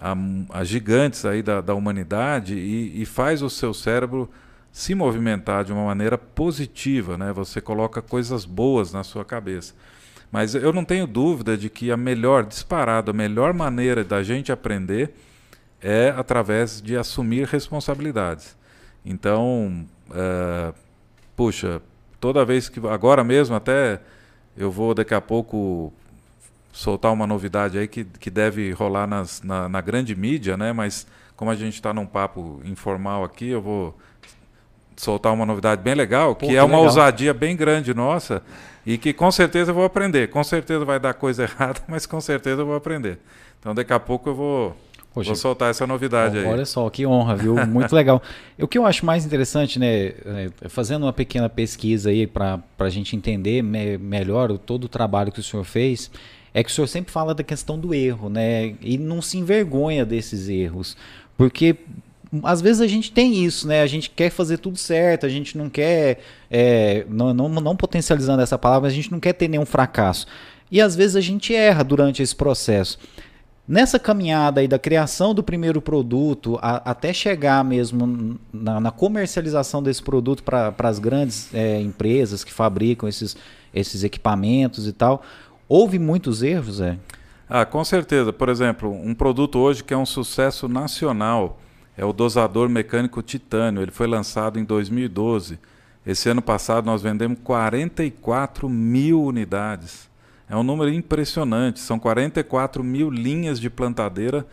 [0.00, 0.16] a,
[0.50, 4.30] a gigantes aí da, da humanidade e, e, faz o seu cérebro
[4.70, 7.32] se movimentar de uma maneira positiva, né?
[7.32, 9.74] Você coloca coisas boas na sua cabeça.
[10.30, 14.52] Mas eu não tenho dúvida de que a melhor, disparado, a melhor maneira da gente
[14.52, 15.14] aprender
[15.80, 18.56] é através de assumir responsabilidades.
[19.04, 20.72] Então, é,
[21.34, 21.80] puxa,
[22.20, 22.84] toda vez que.
[22.86, 24.00] Agora mesmo, até
[24.56, 25.92] eu vou daqui a pouco
[26.72, 30.72] soltar uma novidade aí que, que deve rolar nas, na, na grande mídia, né?
[30.72, 33.96] Mas como a gente está num papo informal aqui, eu vou
[34.96, 36.84] soltar uma novidade bem legal, que, Pô, que é uma legal.
[36.84, 38.42] ousadia bem grande nossa
[38.84, 40.28] e que com certeza eu vou aprender.
[40.28, 43.18] Com certeza vai dar coisa errada, mas com certeza eu vou aprender.
[43.60, 44.76] Então daqui a pouco eu vou
[45.18, 46.46] Poxa, Vou soltar essa novidade ó, aí.
[46.46, 47.54] Olha só, que honra, viu?
[47.66, 48.22] Muito legal.
[48.58, 52.88] O que eu acho mais interessante, né, é, fazendo uma pequena pesquisa aí para a
[52.88, 56.10] gente entender me melhor todo o trabalho que o senhor fez,
[56.58, 58.74] é que o senhor sempre fala da questão do erro, né?
[58.80, 60.96] E não se envergonha desses erros.
[61.36, 61.76] Porque
[62.42, 63.80] às vezes a gente tem isso, né?
[63.80, 66.18] A gente quer fazer tudo certo, a gente não quer,
[66.50, 70.26] é, não, não, não potencializando essa palavra, a gente não quer ter nenhum fracasso.
[70.68, 72.98] E às vezes a gente erra durante esse processo.
[73.66, 79.80] Nessa caminhada aí da criação do primeiro produto a, até chegar mesmo na, na comercialização
[79.80, 83.36] desse produto para as grandes é, empresas que fabricam esses,
[83.72, 85.22] esses equipamentos e tal,
[85.68, 86.98] houve muitos erros, é?
[87.48, 88.32] Ah, com certeza.
[88.32, 91.60] Por exemplo, um produto hoje que é um sucesso nacional
[91.96, 93.82] é o dosador mecânico titânio.
[93.82, 95.58] Ele foi lançado em 2012.
[96.06, 100.08] Esse ano passado nós vendemos 44 mil unidades.
[100.48, 101.80] É um número impressionante.
[101.80, 104.46] São 44 mil linhas de plantadeira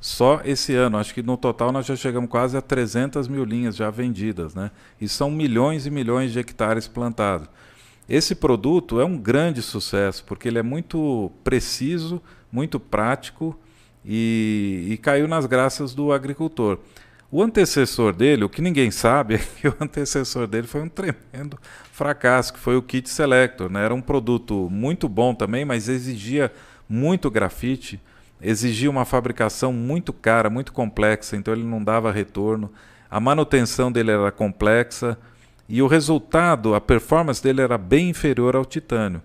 [0.00, 0.98] só esse ano.
[0.98, 4.54] Acho que no total nós já chegamos quase a 300 mil linhas já vendidas.
[4.54, 4.70] Né?
[5.00, 7.48] E são milhões e milhões de hectares plantados.
[8.10, 12.20] Esse produto é um grande sucesso, porque ele é muito preciso,
[12.50, 13.56] muito prático
[14.04, 16.80] e, e caiu nas graças do agricultor.
[17.30, 21.56] O antecessor dele, o que ninguém sabe, é que o antecessor dele foi um tremendo
[21.92, 23.70] fracasso, que foi o Kit Selector.
[23.70, 23.84] Né?
[23.84, 26.52] Era um produto muito bom também, mas exigia
[26.88, 28.00] muito grafite,
[28.42, 32.72] exigia uma fabricação muito cara, muito complexa, então ele não dava retorno.
[33.08, 35.16] A manutenção dele era complexa
[35.70, 39.22] e o resultado, a performance dele era bem inferior ao titânio.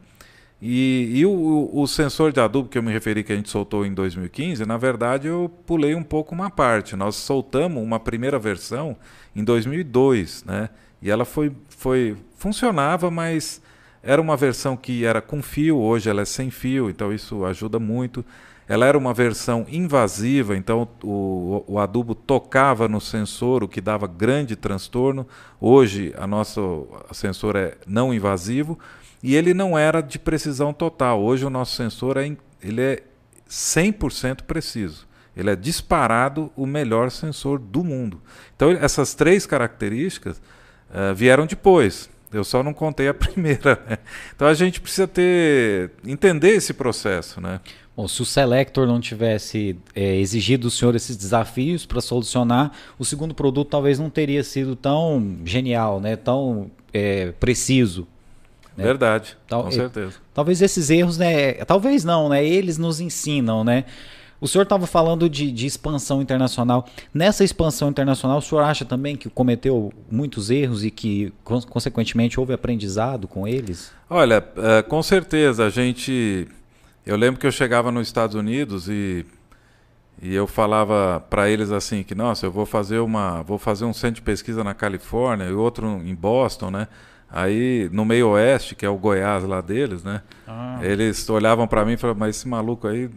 [0.62, 3.86] E, e o, o, sensor de adubo que eu me referi que a gente soltou
[3.86, 6.96] em 2015, na verdade eu pulei um pouco uma parte.
[6.96, 8.96] Nós soltamos uma primeira versão
[9.36, 10.70] em 2002, né?
[11.02, 13.60] E ela foi, foi funcionava, mas
[14.04, 17.80] era uma versão que era com fio, hoje ela é sem fio, então isso ajuda
[17.80, 18.24] muito.
[18.68, 24.08] Ela era uma versão invasiva, então o, o adubo tocava no sensor, o que dava
[24.08, 25.28] grande transtorno.
[25.62, 26.62] Hoje a nossa
[27.12, 28.80] sensor é não invasivo
[29.22, 31.22] e ele não era de precisão total.
[31.22, 33.04] Hoje o nosso sensor é, ele é
[33.48, 35.08] 100% preciso.
[35.38, 38.22] Ele é disparado o melhor sensor do mundo.
[38.56, 40.42] Então essas três características
[40.90, 42.10] uh, vieram depois.
[42.34, 43.80] Eu só não contei a primeira.
[43.88, 43.98] Né?
[44.36, 47.60] Então a gente precisa ter entender esse processo, né?
[47.96, 53.06] Bom, se o Selector não tivesse é, exigido do senhor esses desafios para solucionar, o
[53.06, 56.16] segundo produto talvez não teria sido tão genial, né?
[56.16, 58.08] Tão é, preciso
[58.78, 58.84] né?
[58.84, 60.16] Verdade, Tal, com certeza.
[60.34, 61.54] Talvez esses erros, né?
[61.66, 62.46] Talvez não, né?
[62.46, 63.86] Eles nos ensinam, né?
[64.40, 66.86] O senhor estava falando de, de, expansão internacional.
[67.14, 72.54] Nessa expansão internacional, o senhor acha também que cometeu muitos erros e que, consequentemente, houve
[72.54, 73.94] aprendizado com eles?
[74.10, 75.66] Olha, é, com certeza.
[75.66, 76.48] A gente.
[77.06, 79.26] Eu lembro que eu chegava nos Estados Unidos e,
[80.22, 83.94] e eu falava para eles assim que, nossa, eu vou fazer uma, vou fazer um
[83.94, 86.88] centro de pesquisa na Califórnia e outro em Boston, né?
[87.30, 90.22] Aí, no meio oeste, que é o Goiás lá deles, né?
[90.48, 90.80] Ah.
[90.82, 93.10] Eles olhavam para mim e falavam, mas esse maluco aí.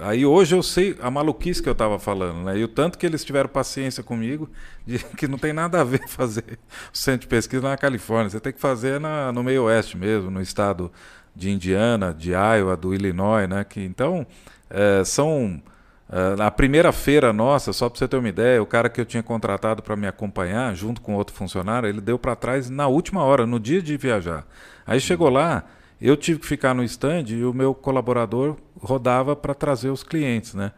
[0.00, 2.56] Aí hoje eu sei a maluquice que eu estava falando, né?
[2.56, 4.48] E o tanto que eles tiveram paciência comigo,
[4.86, 6.58] de que não tem nada a ver fazer
[6.92, 8.30] o centro de pesquisa na Califórnia.
[8.30, 10.90] Você tem que fazer na, no meio oeste mesmo, no estado
[11.38, 13.64] de Indiana, de Iowa, do Illinois, né?
[13.64, 14.26] Que, então,
[14.68, 15.62] é, são
[16.10, 19.04] Uh, na primeira feira nossa, só para você ter uma ideia, o cara que eu
[19.04, 23.22] tinha contratado para me acompanhar, junto com outro funcionário, ele deu para trás na última
[23.22, 24.46] hora, no dia de viajar.
[24.86, 25.64] Aí chegou lá,
[26.00, 30.54] eu tive que ficar no stand e o meu colaborador rodava para trazer os clientes,
[30.54, 30.72] né?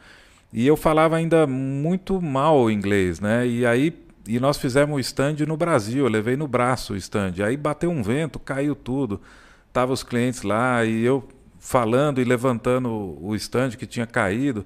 [0.52, 3.46] E eu falava ainda muito mal inglês, né?
[3.46, 3.96] E aí
[4.26, 7.34] e nós fizemos o stand no Brasil, eu levei no braço o stand.
[7.44, 9.20] Aí bateu um vento, caiu tudo.
[9.72, 11.26] Tava os clientes lá e eu
[11.58, 12.88] falando e levantando
[13.20, 14.64] o stand que tinha caído.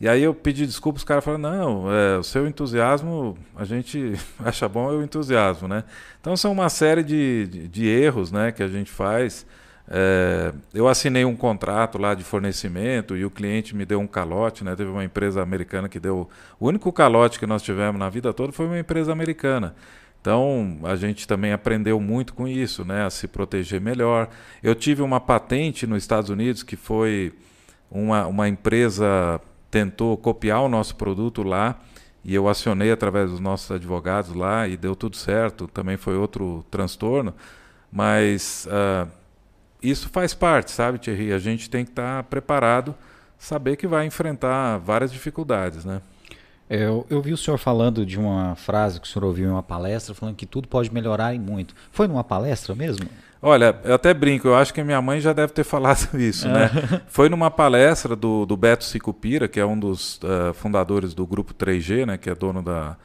[0.00, 4.14] E aí eu pedi desculpas, os caras falaram, não, é, o seu entusiasmo, a gente
[4.44, 5.84] acha bom é o entusiasmo, né?
[6.20, 9.46] Então são uma série de, de, de erros né, que a gente faz.
[9.88, 14.64] É, eu assinei um contrato lá de fornecimento e o cliente me deu um calote,
[14.64, 14.74] né?
[14.74, 16.28] Teve uma empresa americana que deu.
[16.58, 19.74] O único calote que nós tivemos na vida toda foi uma empresa americana.
[20.24, 23.04] Então a gente também aprendeu muito com isso, né?
[23.04, 24.30] A se proteger melhor.
[24.62, 27.34] Eu tive uma patente nos Estados Unidos que foi
[27.90, 29.38] uma, uma empresa
[29.70, 31.78] tentou copiar o nosso produto lá
[32.24, 35.68] e eu acionei através dos nossos advogados lá e deu tudo certo.
[35.68, 37.34] Também foi outro transtorno,
[37.92, 39.06] mas uh,
[39.82, 41.34] isso faz parte, sabe, Thierry?
[41.34, 42.94] A gente tem que estar tá preparado,
[43.38, 46.00] saber que vai enfrentar várias dificuldades, né?
[46.68, 49.52] É, eu, eu, vi o senhor falando de uma frase que o senhor ouviu em
[49.52, 51.74] uma palestra, falando que tudo pode melhorar e muito.
[51.90, 53.06] Foi numa palestra mesmo?
[53.40, 56.64] Olha, eu até brinco, eu acho que minha mãe já deve ter falado isso, né?
[56.64, 57.00] É.
[57.06, 61.52] Foi numa palestra do, do Beto Sicupira, que é um dos uh, fundadores do grupo
[61.52, 62.16] 3G, né?
[62.16, 62.96] Que é dono da,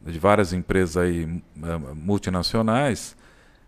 [0.00, 3.16] de várias empresas aí, uh, multinacionais.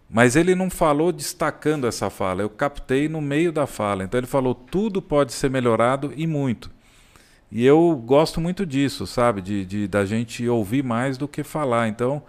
[0.09, 4.05] Mas ele não falou destacando essa fala, eu captei no meio da fala.
[4.05, 6.71] Então ele falou: tudo pode ser melhorado e muito.
[7.53, 9.43] E eu gosto muito disso, sabe?
[9.43, 11.87] De, de da gente ouvir mais do que falar.
[11.87, 12.23] Então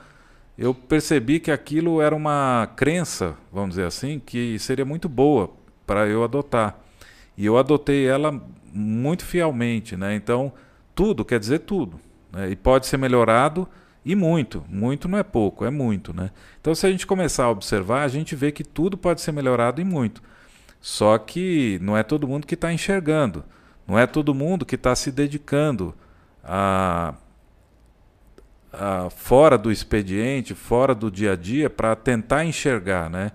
[0.57, 5.49] eu percebi que aquilo era uma crença, vamos dizer assim, que seria muito boa
[5.87, 6.77] para eu adotar.
[7.37, 8.39] E eu adotei ela
[8.73, 10.13] muito fielmente, né?
[10.13, 10.51] Então,
[10.93, 11.99] tudo quer dizer tudo.
[12.31, 12.51] Né?
[12.51, 13.67] E pode ser melhorado
[14.05, 14.63] e muito.
[14.69, 16.31] Muito não é pouco, é muito, né?
[16.59, 19.81] Então, se a gente começar a observar, a gente vê que tudo pode ser melhorado
[19.81, 20.21] e muito.
[20.81, 23.43] Só que não é todo mundo que está enxergando.
[23.87, 25.93] Não é todo mundo que está se dedicando
[26.43, 27.13] a
[28.73, 33.31] uh, fora do expediente, fora do dia a dia, para tentar enxergar, né?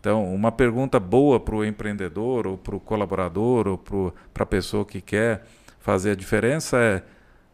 [0.00, 4.84] Então, uma pergunta boa para o empreendedor, ou para o colaborador, ou para a pessoa
[4.84, 5.44] que quer
[5.78, 7.02] fazer a diferença é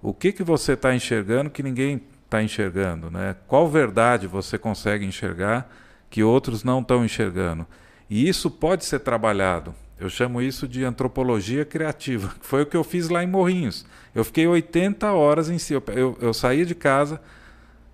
[0.03, 3.37] o que, que você está enxergando que ninguém está enxergando, né?
[3.47, 5.71] Qual verdade você consegue enxergar
[6.09, 7.67] que outros não estão enxergando?
[8.09, 9.75] E isso pode ser trabalhado.
[10.01, 12.33] Eu chamo isso de antropologia criativa.
[12.41, 13.85] Foi o que eu fiz lá em Morrinhos.
[14.15, 15.75] Eu fiquei 80 horas em si.
[15.75, 17.21] Eu, eu, eu saía de casa,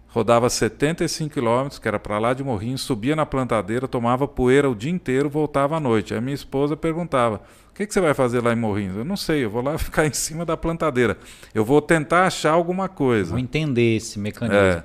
[0.08, 4.74] rodava 75 quilômetros, que era para lá de Morrinhos, subia na plantadeira, tomava poeira o
[4.74, 6.12] dia inteiro, voltava à noite.
[6.12, 7.40] Aí minha esposa perguntava:
[7.70, 8.96] O que, que você vai fazer lá em Morrinhos?
[8.96, 11.16] Eu não sei, eu vou lá ficar em cima da plantadeira.
[11.54, 13.30] Eu vou tentar achar alguma coisa.
[13.30, 14.58] Vou entender esse mecanismo.
[14.58, 14.84] É.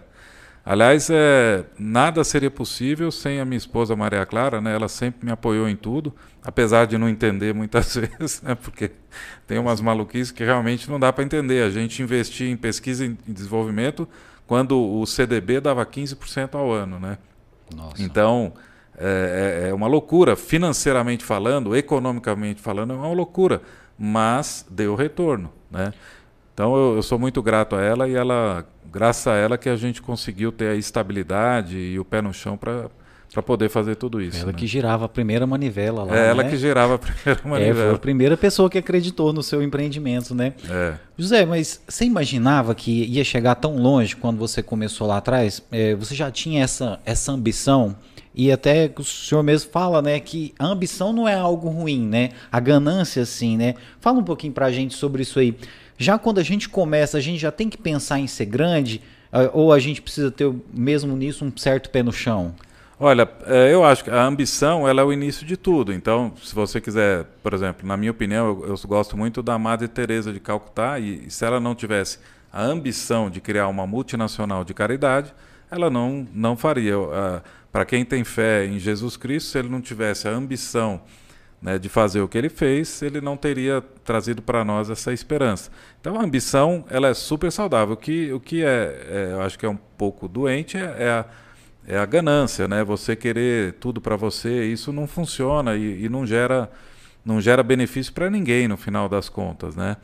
[0.65, 4.75] Aliás, é, nada seria possível sem a minha esposa Maria Clara, né?
[4.75, 8.55] Ela sempre me apoiou em tudo, apesar de não entender muitas vezes, né?
[8.55, 8.91] Porque
[9.47, 11.63] tem umas maluquices que realmente não dá para entender.
[11.63, 14.07] A gente investir em pesquisa e desenvolvimento
[14.45, 17.17] quando o CDB dava 15% ao ano, né?
[17.75, 18.01] Nossa.
[18.01, 18.53] Então,
[18.97, 23.61] é, é, é uma loucura, financeiramente falando, economicamente falando, é uma loucura,
[23.97, 25.93] mas deu retorno, né?
[26.53, 29.75] Então eu, eu, sou muito grato a ela e ela, graças a ela que a
[29.75, 32.89] gente conseguiu ter a estabilidade e o pé no chão para
[33.31, 34.37] para poder fazer tudo isso.
[34.37, 34.57] Ela né?
[34.57, 36.17] que girava a primeira manivela lá.
[36.17, 36.49] É ela né?
[36.49, 37.79] que girava a primeira manivela.
[37.79, 40.53] É, foi a primeira pessoa que acreditou no seu empreendimento, né?
[40.67, 40.95] É.
[41.17, 45.61] José, mas você imaginava que ia chegar tão longe quando você começou lá atrás?
[45.71, 47.95] É, você já tinha essa, essa ambição?
[48.33, 52.29] E até o senhor mesmo fala, né, que a ambição não é algo ruim, né?
[52.51, 53.75] A ganância, sim, né?
[53.99, 55.55] Fala um pouquinho pra gente sobre isso aí.
[55.99, 59.01] Já quando a gente começa, a gente já tem que pensar em ser grande,
[59.33, 62.55] ah, ou a gente precisa ter mesmo nisso um certo pé no chão?
[62.97, 65.91] Olha, é, eu acho que a ambição ela é o início de tudo.
[65.91, 69.89] Então, se você quiser, por exemplo, na minha opinião, eu, eu gosto muito da Madre
[69.89, 72.17] Teresa de Calcutá e, e se ela não tivesse
[72.51, 75.33] a ambição de criar uma multinacional de caridade,
[75.69, 76.97] ela não não faria.
[76.97, 81.01] Uh, Para quem tem fé em Jesus Cristo, se ele não tivesse a ambição
[81.61, 85.69] né, de fazer o que ele fez, ele não teria trazido para nós essa esperança.
[85.99, 87.93] Então a ambição ela é super saudável.
[87.93, 91.09] O que, o que é, é eu acho que é um pouco doente é, é
[91.09, 91.25] a,
[91.87, 92.83] é a ganância, né?
[92.83, 96.71] Você querer tudo para você, isso não funciona e, e, não gera
[97.25, 99.97] não gera benefício para ninguém no final das contas, né?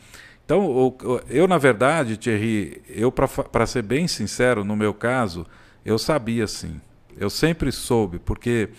[0.44, 0.96] Então,
[1.28, 5.46] eu na verdade, Thierry, eu para ser bem sincero, no meu caso,
[5.84, 6.80] eu sabia sim.
[7.18, 8.70] Eu sempre soube, porque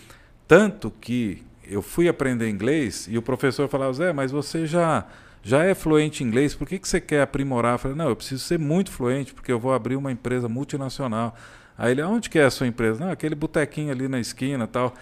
[0.46, 5.06] tanto que eu fui aprender inglês e o professor falava, Zé, mas você já
[5.42, 7.74] já é fluente em inglês, por que, que você quer aprimorar?
[7.74, 11.36] Eu falei, não, eu preciso ser muito fluente, porque eu vou abrir uma empresa multinacional.
[11.78, 13.04] Aí ele, aonde que é a sua empresa?
[13.04, 14.92] Não, aquele botequinho ali na esquina tal.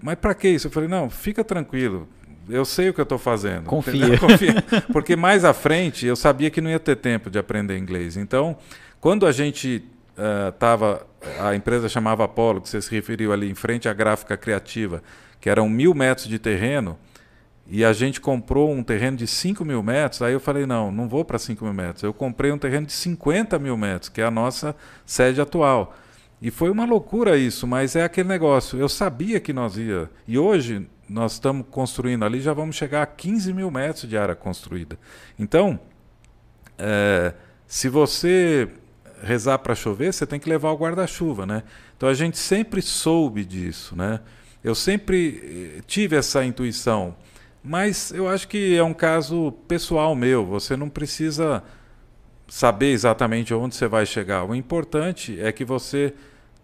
[0.00, 0.68] Mas para que isso?
[0.68, 2.08] Eu falei, não, fica tranquilo.
[2.48, 3.64] Eu sei o que eu estou fazendo.
[3.64, 4.16] Confia.
[4.18, 4.54] Confia.
[4.90, 8.16] Porque mais à frente eu sabia que não ia ter tempo de aprender inglês.
[8.16, 8.56] Então,
[9.00, 9.84] quando a gente
[10.48, 11.06] estava, uh,
[11.40, 15.02] a empresa chamava Apollo, que você se referiu ali em frente à gráfica criativa,
[15.40, 16.98] que eram mil metros de terreno,
[17.66, 21.08] e a gente comprou um terreno de 5 mil metros, aí eu falei, não, não
[21.08, 22.02] vou para 5 mil metros.
[22.02, 25.94] Eu comprei um terreno de 50 mil metros, que é a nossa sede atual.
[26.42, 28.78] E foi uma loucura isso, mas é aquele negócio.
[28.78, 30.10] Eu sabia que nós ia.
[30.28, 34.34] E hoje nós estamos construindo ali, já vamos chegar a 15 mil metros de área
[34.34, 34.98] construída.
[35.38, 35.80] Então,
[36.76, 37.32] é,
[37.66, 38.68] se você
[39.24, 41.62] rezar para chover, você tem que levar o guarda-chuva, né?
[41.96, 44.20] Então a gente sempre soube disso, né?
[44.62, 47.16] Eu sempre eh, tive essa intuição.
[47.62, 50.44] Mas eu acho que é um caso pessoal meu.
[50.44, 51.62] Você não precisa
[52.46, 54.44] saber exatamente onde você vai chegar.
[54.44, 56.14] O importante é que você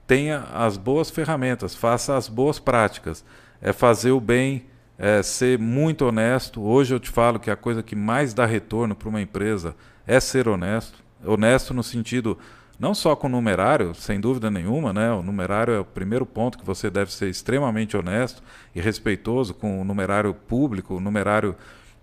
[0.07, 3.25] tenha as boas ferramentas, faça as boas práticas.
[3.63, 4.67] É fazer o bem,
[4.99, 6.63] é ser muito honesto.
[6.63, 9.75] Hoje eu te falo que a coisa que mais dá retorno para uma empresa
[10.07, 11.03] é ser honesto.
[11.25, 12.39] Honesto no sentido
[12.81, 15.13] não só com o numerário, sem dúvida nenhuma, né?
[15.13, 18.43] O numerário é o primeiro ponto que você deve ser extremamente honesto
[18.75, 21.55] e respeitoso com o numerário público, o numerário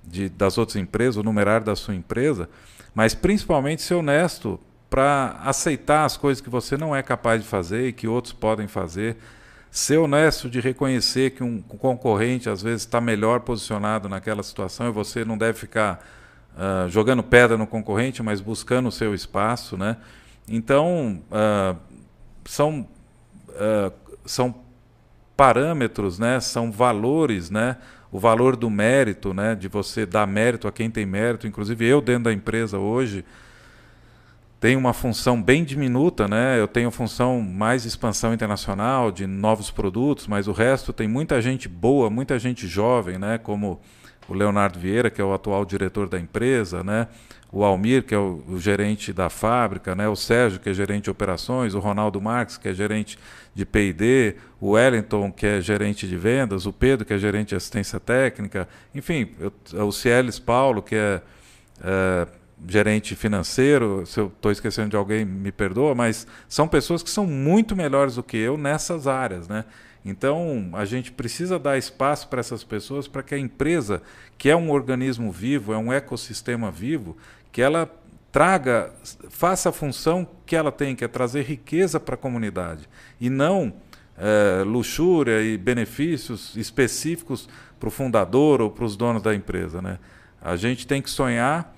[0.03, 2.47] de, das outras empresas, o numerário da sua empresa,
[2.93, 7.87] mas principalmente ser honesto para aceitar as coisas que você não é capaz de fazer
[7.87, 9.17] e que outros podem fazer.
[9.71, 14.91] Ser honesto de reconhecer que um concorrente às vezes está melhor posicionado naquela situação e
[14.91, 16.05] você não deve ficar
[16.57, 19.97] uh, jogando pedra no concorrente, mas buscando o seu espaço, né?
[20.49, 21.77] Então, uh,
[22.45, 22.87] são,
[23.49, 23.93] uh,
[24.25, 24.55] são
[25.35, 26.39] parâmetros, né?
[26.39, 27.77] são valores, né?
[28.11, 29.53] o valor do mérito, né?
[29.53, 31.45] de você dar mérito a quem tem mérito.
[31.45, 33.23] Inclusive, eu, dentro da empresa hoje,
[34.59, 36.59] tenho uma função bem diminuta, né?
[36.59, 41.69] Eu tenho função mais expansão internacional, de novos produtos, mas o resto tem muita gente
[41.69, 43.37] boa, muita gente jovem, né?
[43.37, 43.79] Como
[44.27, 47.07] o Leonardo Vieira, que é o atual diretor da empresa, né?
[47.51, 50.07] o Almir, que é o, o, gerente da fábrica, né?
[50.07, 53.17] o Sérgio, que é gerente de operações, o Ronaldo Marques, que é gerente
[53.55, 57.55] de P&D, o Wellington, que é gerente de vendas, o Pedro, que é gerente de
[57.55, 61.21] assistência técnica, enfim, eu, o Cielis Paulo, que é,
[61.81, 62.27] é
[62.67, 67.25] gerente financeiro, se eu estou esquecendo de alguém, me perdoa, mas são pessoas que são
[67.25, 69.63] muito melhores do que eu nessas áreas, né?
[70.09, 74.01] Então, a gente precisa dar espaço para essas pessoas para que a empresa,
[74.37, 77.17] que é um organismo vivo, é um ecossistema vivo,
[77.51, 77.93] que ela
[78.31, 78.93] traga,
[79.29, 82.87] faça a função que ela tem, que é trazer riqueza para a comunidade,
[83.19, 83.73] e não
[84.17, 89.81] é, luxúria e benefícios específicos para o fundador ou para os donos da empresa.
[89.81, 89.99] Né?
[90.41, 91.75] A gente tem que sonhar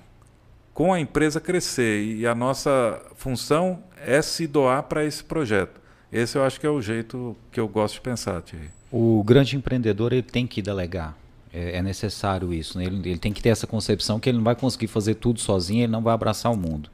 [0.72, 5.79] com a empresa crescer, e a nossa função é se doar para esse projeto.
[6.12, 8.70] Esse eu acho que é o jeito que eu gosto de pensar, Thierry.
[8.90, 11.16] O grande empreendedor ele tem que delegar.
[11.52, 12.78] É, é necessário isso.
[12.78, 12.84] Né?
[12.84, 15.84] Ele, ele, tem que ter essa concepção que ele não vai conseguir fazer tudo sozinho,
[15.84, 16.90] ele não vai abraçar o mundo.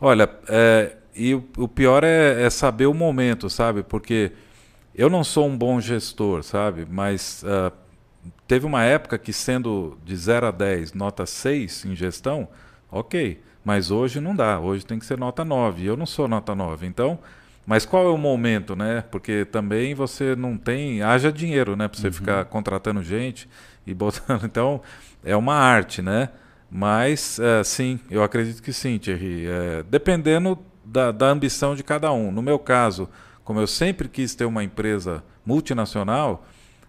[0.00, 3.82] Olha, é, e o, o pior é, é, saber o momento, sabe?
[3.82, 4.32] Porque
[4.94, 6.86] eu não sou um bom gestor, sabe?
[6.88, 7.72] Mas uh,
[8.46, 12.48] teve uma época que, sendo de 0 a 10, nota 6 em gestão,
[12.90, 13.42] ok.
[13.64, 14.60] Mas hoje não dá.
[14.60, 15.84] Hoje tem que ser nota 9.
[15.84, 16.86] Eu não sou nota 9.
[16.86, 17.18] Então
[17.66, 19.02] mas qual é o momento, né?
[19.10, 21.88] Porque também você não tem, haja dinheiro, né?
[21.88, 22.12] Para você uhum.
[22.12, 23.48] ficar contratando gente
[23.84, 24.44] e botando.
[24.46, 24.80] Então,
[25.24, 26.28] é uma arte, né?
[26.70, 29.46] Mas, é, sim, eu acredito que sim, Thierry.
[29.46, 32.30] É, dependendo da, da ambição de cada um.
[32.30, 33.08] No meu caso,
[33.44, 36.46] como eu sempre quis ter uma empresa multinacional,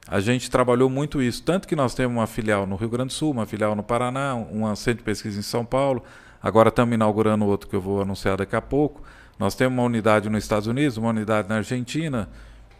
[0.07, 1.43] a gente trabalhou muito isso.
[1.43, 4.35] Tanto que nós temos uma filial no Rio Grande do Sul, uma filial no Paraná,
[4.35, 6.03] uma centro de pesquisa em São Paulo.
[6.41, 9.01] Agora estamos inaugurando outro que eu vou anunciar daqui a pouco.
[9.39, 12.27] Nós temos uma unidade nos Estados Unidos, uma unidade na Argentina.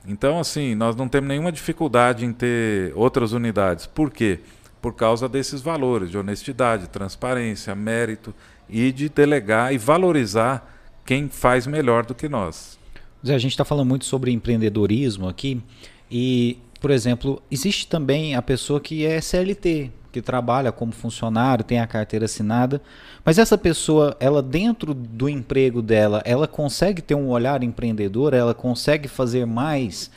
[0.08, 3.86] Então, assim, nós não temos nenhuma dificuldade em ter outras unidades.
[3.86, 4.40] Por quê?
[4.82, 8.34] Por causa desses valores de honestidade, transparência, mérito
[8.70, 10.74] e de delegar e valorizar
[11.06, 12.78] quem faz melhor do que nós.
[13.26, 15.62] Zé, a gente está falando muito sobre empreendedorismo aqui
[16.10, 21.80] e, por exemplo, existe também a pessoa que é CLT, que trabalha como funcionário, tem
[21.80, 22.82] a carteira assinada,
[23.24, 28.54] mas essa pessoa, ela dentro do emprego dela, ela consegue ter um olhar empreendedor, ela
[28.54, 30.10] consegue fazer mais.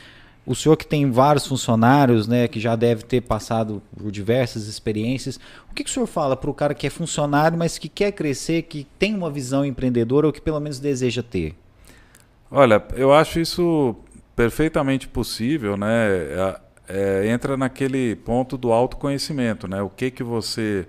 [0.45, 5.39] O senhor que tem vários funcionários, né, que já deve ter passado por diversas experiências,
[5.69, 8.11] o que, que o senhor fala para o cara que é funcionário, mas que quer
[8.11, 11.55] crescer, que tem uma visão empreendedora ou que pelo menos deseja ter?
[12.49, 13.95] Olha, eu acho isso
[14.35, 16.57] perfeitamente possível, né?
[16.93, 19.81] É, entra naquele ponto do autoconhecimento, né?
[19.81, 20.85] O que que você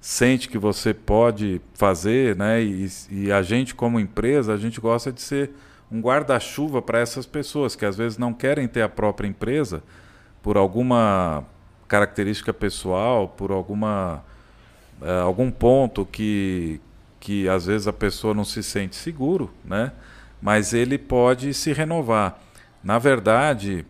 [0.00, 2.62] sente que você pode fazer, né?
[2.62, 5.50] E, e a gente como empresa, a gente gosta de ser
[5.92, 9.82] um guarda-chuva para essas pessoas que às vezes não querem ter a própria empresa
[10.42, 11.44] por alguma
[11.86, 14.24] característica pessoal, por alguma
[15.02, 16.80] uh, algum ponto que
[17.20, 19.92] que às vezes a pessoa não se sente seguro, né?
[20.40, 22.40] Mas ele pode se renovar.
[22.82, 23.84] Na verdade,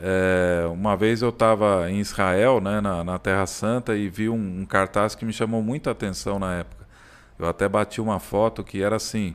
[0.00, 4.60] é, uma vez eu estava em Israel, né, na, na, Terra Santa, e vi um,
[4.60, 6.86] um, cartaz que me chamou muita atenção na época.
[7.38, 9.34] Eu até bati uma foto que era assim: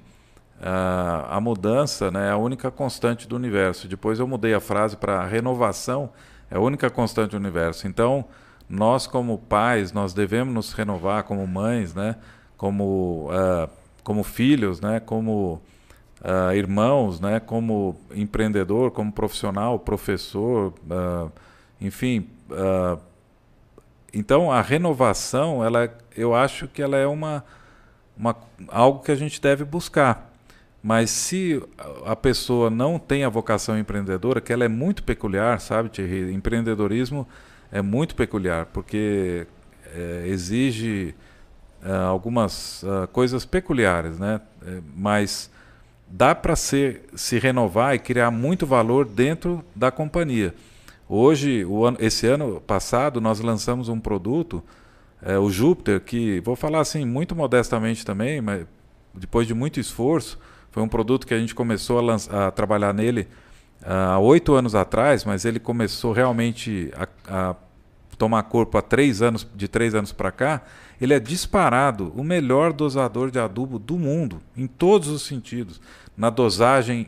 [0.62, 3.88] a, a mudança né, é a única constante do universo.
[3.88, 6.12] Depois eu mudei a frase para renovação
[6.50, 7.88] é a única constante do universo.
[7.88, 8.26] Então,
[8.70, 12.16] nós como pais, nós devemos nos renovar como mães, né,
[12.58, 13.70] como, uh,
[14.04, 15.62] como filhos, né, como
[16.26, 21.32] uh, irmãos, né, como empreendedor, como profissional, professor, uh,
[21.80, 22.28] enfim.
[22.50, 23.00] Uh,
[24.12, 27.46] então a renovação, ela, eu acho que ela é uma,
[28.18, 28.36] uma,
[28.70, 30.34] algo que a gente deve buscar.
[30.82, 31.62] Mas se
[32.06, 36.32] a pessoa não tem a vocação empreendedora, que ela é muito peculiar, sabe, Thierry?
[36.32, 37.28] Empreendedorismo
[37.72, 39.48] é muito peculiar, porque
[39.88, 41.16] é, exige
[41.84, 44.40] uh, algumas uh, coisas peculiares, né?
[44.64, 45.50] É, mas
[46.08, 47.00] dá para se
[47.42, 50.54] renovar e criar muito valor dentro da companhia.
[51.08, 54.64] Hoje, ano, esse ano passado, nós lançamos um produto,
[55.22, 58.66] é, o Júpiter, que vou falar assim muito modestamente também, mas
[59.14, 60.40] depois de muito esforço,
[60.72, 63.28] foi um produto que a gente começou a, lançar, a trabalhar nele
[63.84, 67.08] ah, há oito anos atrás, mas ele começou realmente a,
[67.52, 67.56] a
[68.18, 70.62] tomar corpo há três anos, de três anos para cá.
[71.00, 75.82] Ele é disparado o melhor dosador de adubo do mundo, em todos os sentidos.
[76.18, 77.08] Na dosagem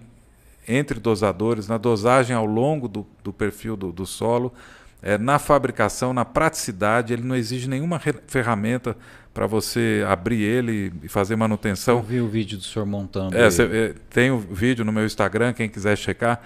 [0.68, 4.54] entre dosadores, na dosagem ao longo do, do perfil do, do solo,
[5.02, 8.98] é, na fabricação, na praticidade, ele não exige nenhuma ferramenta
[9.34, 11.98] para você abrir ele e fazer manutenção.
[11.98, 13.38] Eu vi o vídeo do senhor montando.
[13.38, 16.42] É, cê, é, tem o um vídeo no meu Instagram, quem quiser checar.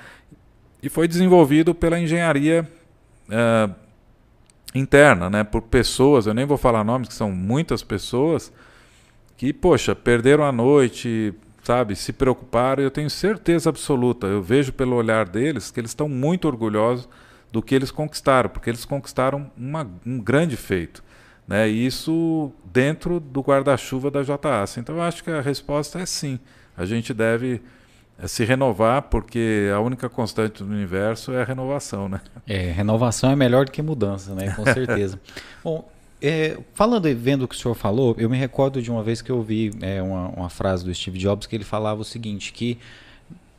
[0.84, 2.70] E foi desenvolvido pela engenharia
[3.30, 3.70] é,
[4.74, 8.52] interna, né, por pessoas, eu nem vou falar nomes, que são muitas pessoas,
[9.38, 14.96] que, poxa, perderam a noite, sabe, se preocuparam, eu tenho certeza absoluta, eu vejo pelo
[14.96, 17.08] olhar deles que eles estão muito orgulhosos
[17.52, 21.04] do que eles conquistaram, porque eles conquistaram uma, um grande feito.
[21.48, 21.70] Né?
[21.70, 24.78] E isso dentro do guarda-chuva da JAS.
[24.78, 26.40] Então eu acho que a resposta é sim.
[26.78, 27.62] A gente deve
[28.22, 32.22] é se renovar, porque a única constante do universo é a renovação, né?
[32.48, 34.52] É, renovação é melhor do que mudança, né?
[34.52, 35.20] Com certeza.
[35.64, 35.90] Bom,
[36.22, 39.24] é, falando e vendo o que o senhor falou, eu me recordo de uma vez
[39.24, 42.54] que eu ouvi é, uma, uma frase do Steve Jobs que ele falava o seguinte,
[42.54, 42.78] que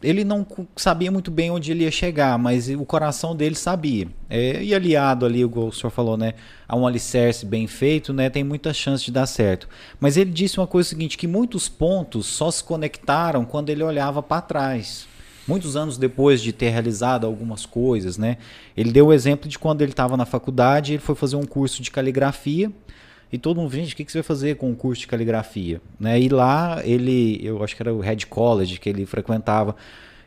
[0.02, 0.46] ele não
[0.76, 4.08] sabia muito bem onde ele ia chegar, mas o coração dele sabia.
[4.28, 6.34] É, e aliado ali, igual o senhor falou, né,
[6.68, 9.68] a um alicerce bem feito, né, tem muita chance de dar certo.
[10.00, 14.22] Mas ele disse uma coisa seguinte, que muitos pontos só se conectaram quando ele olhava
[14.22, 15.06] para trás.
[15.46, 18.38] Muitos anos depois de ter realizado algumas coisas, né?
[18.76, 21.82] Ele deu o exemplo de quando ele estava na faculdade, ele foi fazer um curso
[21.82, 22.70] de caligrafia
[23.32, 25.80] e todo mundo, gente, o que, que você vai fazer com o curso de caligrafia?
[25.98, 26.20] Né?
[26.20, 29.74] E lá ele, eu acho que era o Head College que ele frequentava.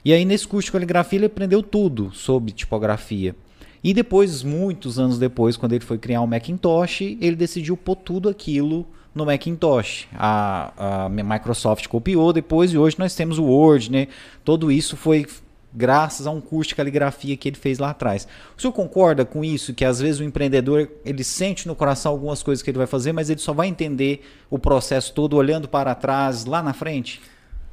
[0.04, 3.36] E aí nesse curso de caligrafia ele aprendeu tudo sobre tipografia.
[3.84, 8.28] E depois, muitos anos depois, quando ele foi criar o Macintosh, ele decidiu pôr tudo
[8.28, 10.08] aquilo no Macintosh.
[10.16, 14.08] A, a Microsoft copiou depois e hoje nós temos o Word, né?
[14.44, 15.28] Tudo isso foi
[15.76, 18.28] graças a um curso de caligrafia que ele fez lá atrás.
[18.58, 19.74] O senhor concorda com isso?
[19.74, 23.12] Que às vezes o empreendedor ele sente no coração algumas coisas que ele vai fazer,
[23.12, 27.22] mas ele só vai entender o processo todo olhando para trás lá na frente?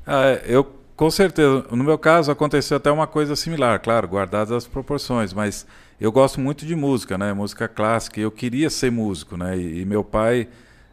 [0.06, 1.64] Ah, eu com certeza.
[1.70, 5.66] No meu caso aconteceu até uma coisa similar, claro, guardadas as proporções, mas
[6.00, 7.32] eu gosto muito de música, né?
[7.32, 8.20] Música clássica.
[8.20, 9.56] Eu queria ser músico, né?
[9.56, 10.48] E, e meu pai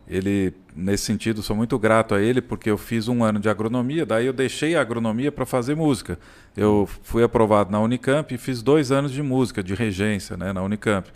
[0.09, 4.05] ele nesse sentido sou muito grato a ele porque eu fiz um ano de agronomia
[4.05, 6.17] daí eu deixei a agronomia para fazer música.
[6.57, 10.61] Eu fui aprovado na Unicamp e fiz dois anos de música de regência né, na
[10.63, 11.09] Unicamp.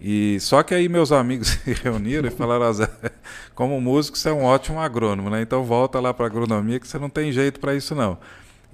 [0.00, 2.86] E só que aí meus amigos se reuniram e falaram assim,
[3.54, 5.42] como músico você é um ótimo agrônomo né?
[5.42, 8.18] Então volta lá para agronomia que você não tem jeito para isso não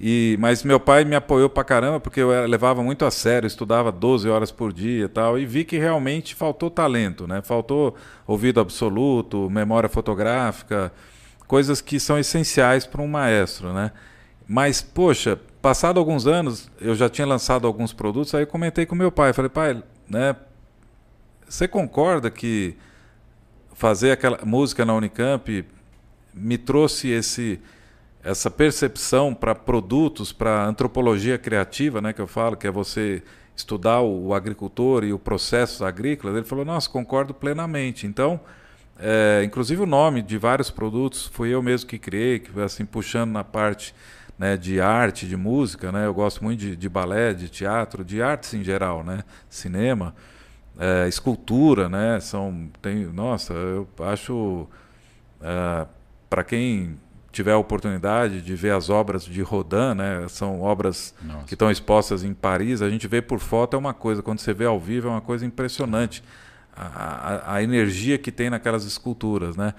[0.01, 3.91] E, mas meu pai me apoiou pra caramba, porque eu levava muito a sério, estudava
[3.91, 7.43] 12 horas por dia e tal, e vi que realmente faltou talento, né?
[7.43, 7.97] Faltou
[8.27, 10.93] ouvido absoluto, memória fotográfica,
[11.49, 13.91] coisas que são essenciais para um maestro, né?
[14.47, 19.11] Mas, poxa, passado alguns anos, eu já tinha lançado alguns produtos, aí comentei com meu
[19.11, 20.37] pai, falei, pai, né,
[21.49, 22.77] você concorda que
[23.75, 25.65] fazer aquela música na Unicamp
[26.35, 27.61] me trouxe esse
[28.23, 33.23] essa percepção para produtos, para antropologia criativa, né, que eu falo, que é você
[33.57, 38.07] estudar o, agricultor e o processo agrícola, ele falou, nossa, concordo plenamente.
[38.07, 38.41] Então,
[38.99, 43.31] é, inclusive o nome de vários produtos fui eu mesmo que criei, que assim puxando
[43.31, 43.95] na parte
[44.39, 46.07] né, de arte, de música, né?
[46.07, 49.25] Eu gosto muito de, de balé, de teatro, de artes em geral, né?
[49.51, 50.15] Cinema,
[50.79, 52.21] é, escultura, né?
[52.21, 54.69] São tem, nossa, eu acho
[55.41, 55.87] é,
[56.31, 56.97] para quem
[57.39, 60.27] tiver a oportunidade de ver as obras de Rodin, né?
[60.29, 61.47] São obras nossa.
[61.47, 62.83] que estão expostas em Paris.
[62.83, 65.21] A gente vê por foto é uma coisa, quando você vê ao vivo é uma
[65.21, 66.23] coisa impressionante.
[66.77, 69.73] A, a, a energia que tem naquelas esculturas, né?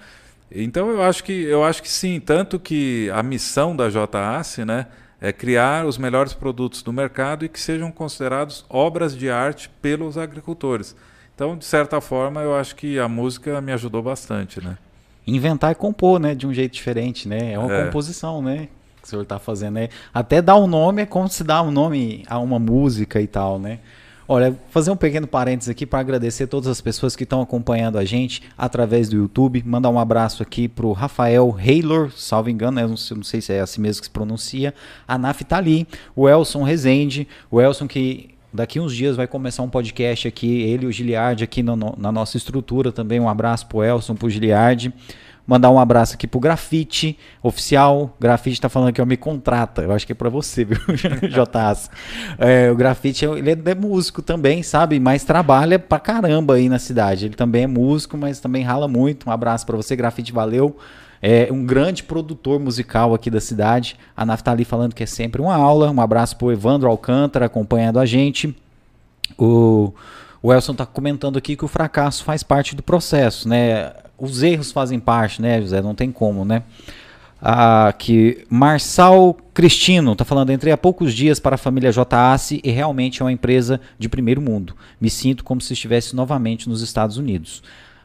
[0.50, 4.86] Então eu acho que eu acho que sim, tanto que a missão da JAC, né,
[5.20, 10.18] é criar os melhores produtos do mercado e que sejam considerados obras de arte pelos
[10.18, 10.96] agricultores.
[11.34, 14.76] Então, de certa forma, eu acho que a música me ajudou bastante, né?
[15.26, 17.52] Inventar e compor, né, de um jeito diferente, né?
[17.52, 17.84] É uma é.
[17.84, 18.68] composição, né?
[19.00, 19.88] Que o senhor está fazendo, né?
[20.12, 23.58] Até dar um nome é como se dá um nome a uma música e tal,
[23.58, 23.78] né?
[24.32, 28.04] Olha, fazer um pequeno parênteses aqui para agradecer todas as pessoas que estão acompanhando a
[28.04, 29.60] gente através do YouTube.
[29.66, 32.86] Mandar um abraço aqui para o Rafael Haylor, salvo engano, né?
[32.86, 34.72] não, sei, não sei se é assim mesmo que se pronuncia.
[35.08, 40.26] A Naftali, o Elson Rezende, o Elson que daqui uns dias vai começar um podcast
[40.26, 43.20] aqui, ele e o Giliard aqui no, no, na nossa estrutura também.
[43.20, 44.92] Um abraço para o Elson, para o Giliard.
[45.46, 48.16] Mandar um abraço aqui pro Grafite Oficial.
[48.20, 49.82] Grafite tá falando que eu me contrata.
[49.82, 50.78] Eu acho que é para você, viu,
[51.28, 51.90] Jotas?
[52.38, 55.00] É, o Grafite, ele é músico também, sabe?
[55.00, 57.26] Mas trabalha pra caramba aí na cidade.
[57.26, 59.28] Ele também é músico, mas também rala muito.
[59.28, 60.76] Um abraço para você, Grafite, valeu.
[61.22, 63.96] É um grande produtor musical aqui da cidade.
[64.16, 65.90] A Naftali falando que é sempre uma aula.
[65.90, 68.56] Um abraço pro Evandro Alcântara acompanhando a gente.
[69.38, 69.92] O,
[70.42, 73.92] o Elson está comentando aqui que o fracasso faz parte do processo, né?
[74.20, 75.80] os erros fazem parte, né, José?
[75.80, 76.62] Não tem como, né?
[77.42, 82.70] Ah, que Marçal Cristino está falando, entrei há poucos dias para a família JAC e
[82.70, 84.76] realmente é uma empresa de primeiro mundo.
[85.00, 87.62] Me sinto como se estivesse novamente nos Estados Unidos.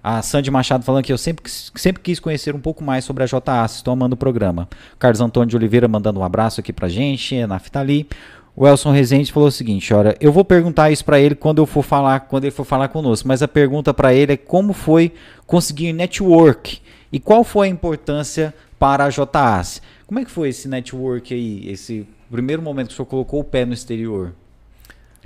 [0.08, 3.26] A Sandy Machado falando que eu sempre, sempre quis conhecer um pouco mais sobre a
[3.26, 4.70] JAC, estou amando o programa.
[5.00, 8.08] Carlos Antônio de Oliveira mandando um abraço aqui para gente, a Naftali.
[8.56, 11.66] O Elson Rezende falou o seguinte, olha, eu vou perguntar isso para ele quando eu
[11.66, 15.12] for falar, quando ele for falar conosco, mas a pergunta para ele é como foi
[15.48, 16.80] conseguir network
[17.12, 19.82] e qual foi a importância para a JAS?
[20.06, 23.44] Como é que foi esse network aí, esse primeiro momento que o senhor colocou o
[23.44, 24.36] pé no exterior?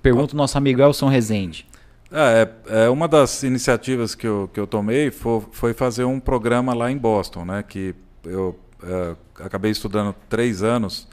[0.02, 1.68] Pergunta o nosso amigo Elson Rezende.
[2.12, 6.20] É, é, é, uma das iniciativas que eu, que eu tomei foi, foi fazer um
[6.20, 7.64] programa lá em Boston, né?
[7.68, 7.93] Que
[8.24, 11.07] eu é, acabei estudando três anos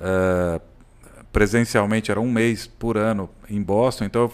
[0.00, 0.60] é,
[1.32, 4.30] presencialmente era um mês por ano em Boston, então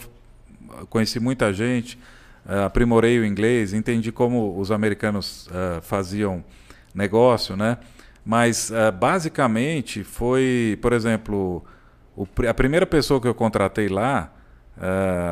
[0.80, 1.96] eu conheci muita gente,
[2.44, 6.44] uh, aprimorei o inglês, entendi como os americanos uh, faziam
[6.92, 7.78] negócio, né?
[8.24, 11.64] Mas uh, basicamente foi, por exemplo,
[12.16, 14.32] o, a primeira pessoa que eu contratei lá,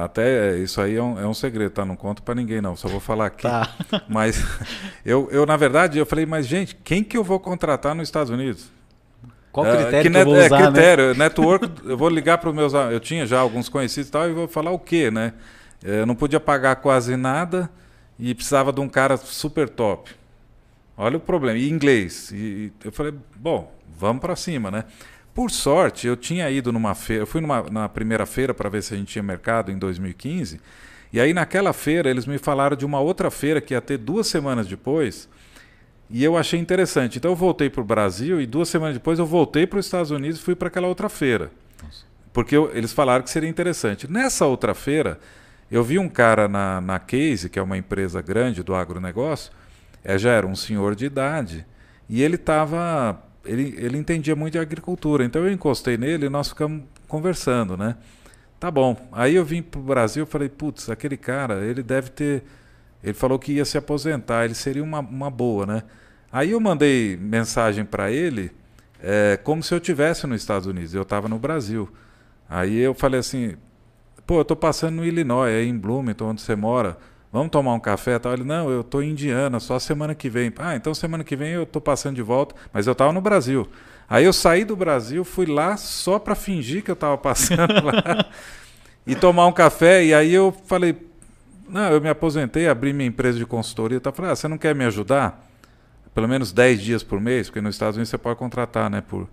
[0.02, 1.84] até isso aí é um, é um, segredo, tá?
[1.84, 3.42] Não conto para ninguém não, só vou falar aqui.
[3.42, 3.68] Tá.
[4.08, 4.44] Mas
[5.06, 8.30] eu, eu, na verdade, eu falei, mas gente, quem que eu vou contratar nos Estados
[8.30, 8.70] Unidos?
[9.52, 11.14] Qual é, critério uh, que, que eu vou é, usar, é, critério, né?
[11.14, 12.74] network, eu vou ligar para os meus...
[12.74, 15.32] Eu tinha já alguns conhecidos e tal, e vou falar o quê, né?
[15.82, 17.70] Eu não podia pagar quase nada
[18.18, 20.10] e precisava de um cara super top.
[20.96, 21.58] Olha o problema.
[21.58, 22.32] E inglês.
[22.32, 24.84] E eu falei, bom, vamos para cima, né?
[25.36, 28.82] Por sorte, eu tinha ido numa feira, eu fui numa, na primeira feira para ver
[28.82, 30.58] se a gente tinha mercado em 2015,
[31.12, 34.28] e aí naquela feira eles me falaram de uma outra feira que ia ter duas
[34.28, 35.28] semanas depois,
[36.08, 37.18] e eu achei interessante.
[37.18, 40.10] Então eu voltei para o Brasil e duas semanas depois eu voltei para os Estados
[40.10, 41.50] Unidos e fui para aquela outra feira.
[41.82, 42.06] Nossa.
[42.32, 44.10] Porque eu, eles falaram que seria interessante.
[44.10, 45.20] Nessa outra feira,
[45.70, 49.52] eu vi um cara na, na Case, que é uma empresa grande do agronegócio,
[50.02, 51.66] é, já era um senhor de idade,
[52.08, 53.20] e ele estava.
[53.46, 55.24] Ele, ele entendia muito de agricultura.
[55.24, 57.96] Então eu encostei nele e nós ficamos conversando, né?
[58.58, 58.96] Tá bom.
[59.12, 62.42] Aí eu vim para o Brasil e falei, putz, aquele cara, ele deve ter
[63.06, 65.84] ele falou que ia se aposentar, ele seria uma, uma boa, né?
[66.32, 68.50] Aí eu mandei mensagem para ele,
[69.00, 71.88] é, como se eu tivesse nos Estados Unidos, eu estava no Brasil.
[72.48, 73.56] Aí eu falei assim,
[74.26, 76.98] pô, eu estou passando no Illinois, aí em Bloomington, onde você mora,
[77.36, 78.32] vamos tomar um café tal?
[78.32, 80.52] Ele, não, eu estou em Indiana, só semana que vem.
[80.58, 83.68] Ah, então semana que vem eu estou passando de volta, mas eu estava no Brasil.
[84.08, 88.26] Aí eu saí do Brasil, fui lá só para fingir que eu estava passando lá
[89.06, 90.04] e tomar um café.
[90.04, 90.96] E aí eu falei,
[91.68, 94.00] não, eu me aposentei, abri minha empresa de consultoria.
[94.00, 94.12] Tá?
[94.12, 95.44] Falei, ah, você não quer me ajudar?
[96.14, 99.02] Pelo menos 10 dias por mês, porque nos Estados Unidos você pode contratar, né?
[99.02, 99.28] Por...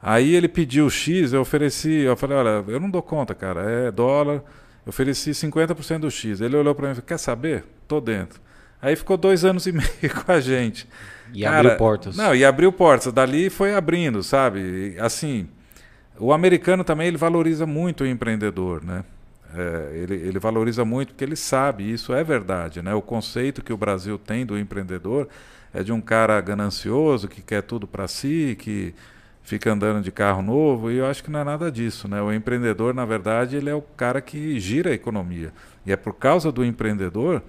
[0.00, 3.90] Aí ele pediu X, eu ofereci, eu falei, olha, eu não dou conta, cara, é
[3.90, 4.42] dólar.
[4.88, 6.40] Eu ofereci 50% do X.
[6.40, 7.62] Ele olhou para mim e falou, quer saber?
[7.86, 8.40] Tô dentro.
[8.80, 10.88] Aí ficou dois anos e meio com a gente.
[11.34, 12.16] E Cara, abriu portas.
[12.16, 13.12] Não, e abriu portas.
[13.12, 14.94] Dali foi abrindo, sabe?
[14.94, 15.46] E, assim,
[16.18, 19.04] o americano também ele valoriza muito o empreendedor, né?
[19.54, 22.94] É, ele, ele valoriza muito porque ele sabe, isso é verdade, né?
[22.94, 25.28] O conceito que o Brasil tem do empreendedor
[25.74, 28.94] é de um cara ganancioso que quer tudo para si, que
[29.48, 32.20] fica andando de carro novo, e eu acho que não é nada disso, né?
[32.20, 35.52] O empreendedor, na verdade, ele é o cara que gira a economia.
[35.86, 37.42] E é por causa do empreendedor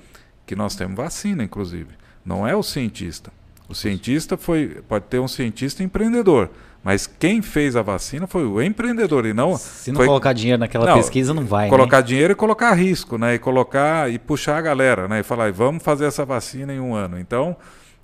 [0.46, 1.90] que nós temos vacina, inclusive.
[2.26, 3.32] Não é o cientista.
[3.68, 6.50] O cientista foi, pode ter um cientista empreendedor,
[6.82, 9.58] mas quem fez a vacina foi o empreendedor e não.
[9.58, 10.08] Se não foi...
[10.08, 11.68] colocar dinheiro naquela não, pesquisa, não vai.
[11.68, 12.04] Colocar né?
[12.04, 13.36] dinheiro e colocar risco, né?
[13.36, 15.20] E colocar e puxar a galera, né?
[15.20, 17.20] E falar, vamos fazer essa vacina em um ano.
[17.20, 17.58] Então,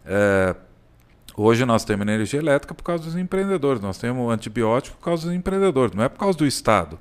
[0.05, 0.53] é...
[1.35, 5.35] hoje nós temos energia elétrica por causa dos empreendedores, nós temos antibiótico por causa dos
[5.35, 6.99] empreendedores, não é por causa do Estado,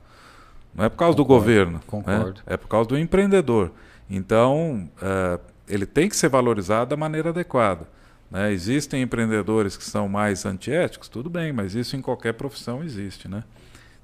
[0.74, 1.80] não é por causa concordo, do governo, né?
[1.86, 2.40] concordo.
[2.40, 2.42] Né?
[2.46, 3.70] é por causa do empreendedor.
[4.08, 7.88] Então, é, ele tem que ser valorizado da maneira adequada.
[8.30, 8.52] Né?
[8.52, 13.28] Existem empreendedores que são mais antiéticos, tudo bem, mas isso em qualquer profissão existe.
[13.28, 13.44] Né?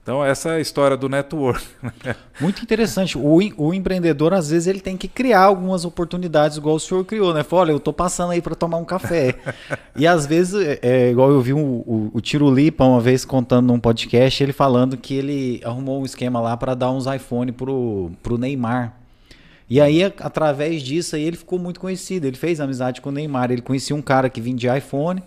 [0.03, 1.65] Então, essa é a história do network.
[2.05, 2.17] Né?
[2.41, 3.19] Muito interessante.
[3.19, 7.35] O, o empreendedor, às vezes, ele tem que criar algumas oportunidades, igual o senhor criou,
[7.35, 7.43] né?
[7.43, 9.35] Falou, olha, eu estou passando aí para tomar um café.
[9.95, 13.25] e às vezes, é, é, igual eu vi o, o, o Tiro Lipa uma vez
[13.25, 17.53] contando num podcast, ele falando que ele arrumou um esquema lá para dar uns iPhone
[17.53, 18.95] pro, pro Neymar.
[19.69, 22.27] E aí, através disso, aí ele ficou muito conhecido.
[22.27, 23.53] Ele fez amizade com o Neymar.
[23.53, 25.23] Ele conhecia um cara que vendia iPhone.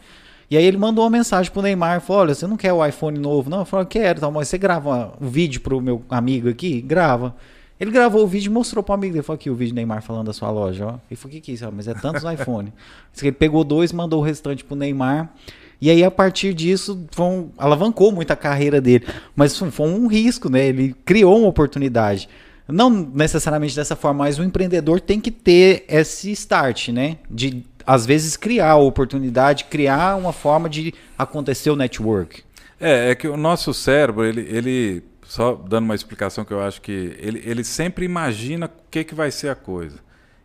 [0.53, 3.17] E aí ele mandou uma mensagem pro Neymar, falou, olha, você não quer o iPhone
[3.17, 3.49] novo?
[3.49, 6.79] Não, eu falei, quero, tá, mas você grava um vídeo pro meu amigo aqui?
[6.79, 7.35] Grava.
[7.79, 10.03] Ele gravou o vídeo e mostrou pro amigo dele, falou aqui o vídeo do Neymar
[10.03, 10.99] falando da sua loja, ó.
[11.09, 11.67] Ele falou, o que que é isso?
[11.75, 12.71] Mas é tantos iPhone.
[13.19, 15.33] Ele pegou dois, mandou o restante pro Neymar.
[15.81, 19.07] E aí, a partir disso, foi alavancou muito a carreira dele.
[19.35, 20.67] Mas foi um risco, né?
[20.67, 22.29] Ele criou uma oportunidade.
[22.67, 27.17] Não necessariamente dessa forma, mas o empreendedor tem que ter esse start, né?
[27.27, 32.43] De às vezes criar a oportunidade, criar uma forma de acontecer o network.
[32.79, 36.81] É, é que o nosso cérebro, ele, ele só dando uma explicação que eu acho
[36.81, 39.97] que ele, ele sempre imagina o que, que vai ser a coisa.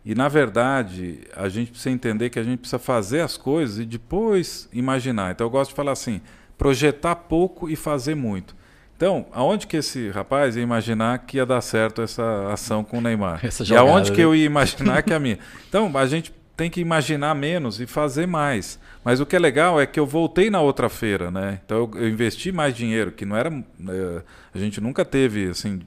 [0.05, 3.85] E na verdade, a gente precisa entender que a gente precisa fazer as coisas e
[3.85, 5.33] depois imaginar.
[5.33, 6.21] Então eu gosto de falar assim,
[6.57, 8.57] projetar pouco e fazer muito.
[8.97, 13.01] Então, aonde que esse rapaz ia imaginar que ia dar certo essa ação com o
[13.01, 13.39] Neymar?
[13.45, 14.39] Essa jogada, e aonde que eu né?
[14.39, 15.39] ia imaginar que a minha?
[15.69, 18.81] Então, a gente tem que imaginar menos e fazer mais.
[19.05, 21.61] Mas o que é legal é que eu voltei na outra feira, né?
[21.65, 25.81] Então eu, eu investi mais dinheiro, que não era, é, a gente nunca teve assim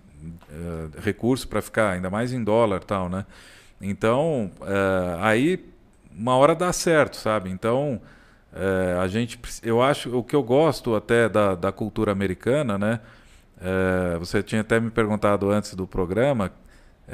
[0.50, 3.26] é, recurso para ficar, ainda mais em dólar, tal, né?
[3.82, 5.66] Então é, aí
[6.18, 7.50] uma hora dá certo, sabe?
[7.50, 8.02] Então
[9.00, 13.00] a gente, eu acho, o que eu gosto até da, da cultura americana, né?
[14.20, 16.52] Você tinha até me perguntado antes do programa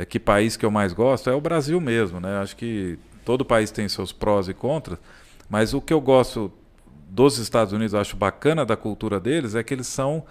[0.09, 2.39] que país que eu mais gosto é o Brasil mesmo, né?
[2.39, 2.97] Acho que
[3.27, 4.97] todo país tem seus prós e contras,
[5.49, 6.49] mas o que eu gosto
[7.09, 10.23] dos Estados Unidos, acho bacana da cultura deles é que eles são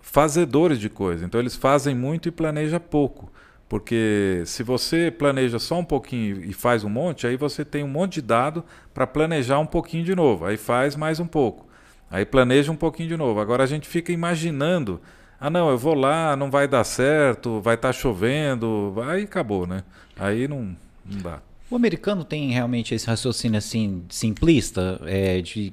[0.00, 1.22] fazedores de coisas.
[1.22, 3.30] Então eles fazem muito e planejam pouco.
[3.68, 7.88] Porque se você planeja só um pouquinho e faz um monte, aí você tem um
[7.88, 10.46] monte de dado para planejar um pouquinho de novo.
[10.46, 11.66] Aí faz mais um pouco.
[12.10, 13.40] Aí planeja um pouquinho de novo.
[13.40, 15.02] Agora a gente fica imaginando,
[15.38, 19.66] ah não, eu vou lá, não vai dar certo, vai estar tá chovendo, aí acabou,
[19.66, 19.82] né?
[20.18, 20.74] Aí não,
[21.04, 21.47] não dá.
[21.70, 25.72] O americano tem realmente esse raciocínio assim simplista, é, de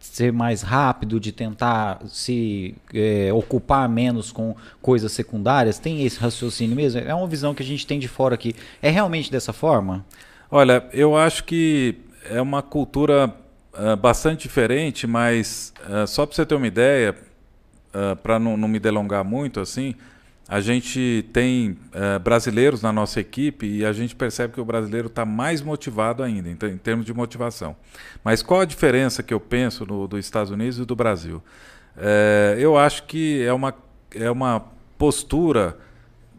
[0.00, 5.78] ser mais rápido, de tentar se é, ocupar menos com coisas secundárias?
[5.78, 7.00] Tem esse raciocínio mesmo?
[7.00, 8.54] É uma visão que a gente tem de fora aqui.
[8.80, 10.04] É realmente dessa forma?
[10.50, 11.96] Olha, eu acho que
[12.30, 13.34] é uma cultura
[13.72, 17.16] uh, bastante diferente, mas uh, só para você ter uma ideia,
[17.92, 19.94] uh, para não, não me delongar muito assim,
[20.48, 25.06] a gente tem uh, brasileiros na nossa equipe e a gente percebe que o brasileiro
[25.06, 27.74] está mais motivado ainda, em, em, termos de motivação.
[28.22, 31.42] Mas qual a diferença que eu penso no, dos Estados Unidos e do Brasil?
[31.96, 33.74] É, eu acho que é uma,
[34.14, 34.62] é uma
[34.98, 35.78] postura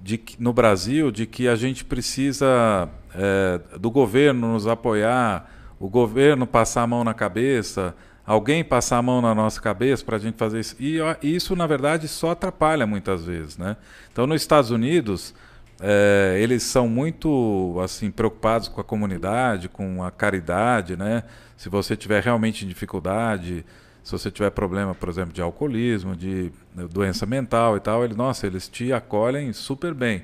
[0.02, 5.50] de, no Brasil de que a gente precisa é, do governo nos apoiar,
[5.80, 7.96] o governo passar a mão na cabeça,
[8.26, 10.76] alguém passar a mão na nossa cabeça para a gente fazer isso.
[10.80, 13.58] E isso, na verdade, só atrapalha muitas vezes.
[13.58, 13.78] Né?
[14.12, 15.34] Então, nos Estados Unidos,
[15.80, 20.98] é, eles são muito assim preocupados com a comunidade, com a caridade.
[20.98, 21.24] Né?
[21.56, 23.66] Se você tiver realmente dificuldade,
[24.04, 28.16] se você tiver problema, por exemplo, de alcoolismo, de né, doença mental e tal, ele,
[28.16, 30.24] nossa, eles te acolhem super bem.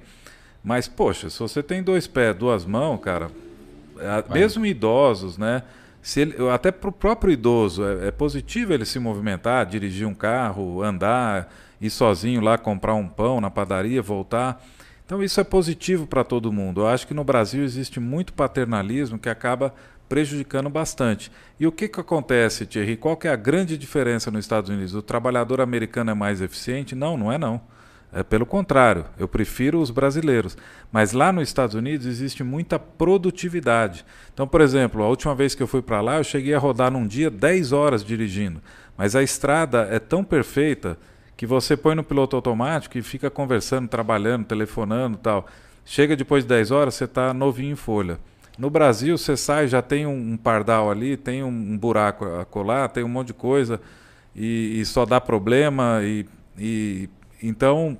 [0.63, 3.31] Mas, poxa, se você tem dois pés, duas mãos, cara,
[4.31, 5.63] mesmo idosos, né?
[6.01, 10.13] Se ele, até para o próprio idoso é, é, positivo ele se movimentar, dirigir um
[10.13, 14.63] carro, andar, ir sozinho lá comprar um pão na padaria, voltar.
[15.05, 16.81] Então isso é positivo para todo mundo.
[16.81, 19.73] Eu acho que no Brasil existe muito paternalismo que acaba
[20.09, 21.31] prejudicando bastante.
[21.59, 22.97] E o que, que acontece, Thierry?
[22.97, 24.95] Qual que é a grande diferença nos Estados Unidos?
[24.95, 26.95] O trabalhador americano é mais eficiente?
[26.95, 27.61] Não, não é não.
[28.14, 30.57] É pelo contrário, eu prefiro os brasileiros.
[30.91, 34.05] Mas lá nos Estados Unidos existe muita produtividade.
[34.34, 36.91] Então, por exemplo, a última vez que eu fui para lá, eu cheguei a rodar
[36.91, 38.62] num dia 10 horas dirigindo.
[38.97, 40.97] Mas a estrada é tão perfeita
[41.38, 45.47] que você põe no piloto automático e fica conversando, trabalhando, telefonando tal.
[45.86, 48.20] Chega depois de 10 horas, você está novinho em folha.
[48.57, 52.45] No Brasil, você sai, já tem um, um pardal ali, tem um, um, buraco a
[52.45, 53.82] colar, tem um monte de coisa
[54.36, 56.26] e, e só dá problema e,
[56.59, 57.09] e
[57.41, 57.97] então,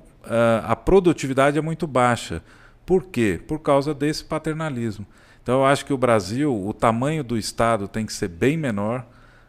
[0.64, 2.42] a produtividade é muito baixa.
[2.86, 3.40] Por quê?
[3.46, 5.06] Por causa desse paternalismo.
[5.42, 9.04] Então, eu acho que o Brasil, o tamanho do Estado tem que ser bem menor,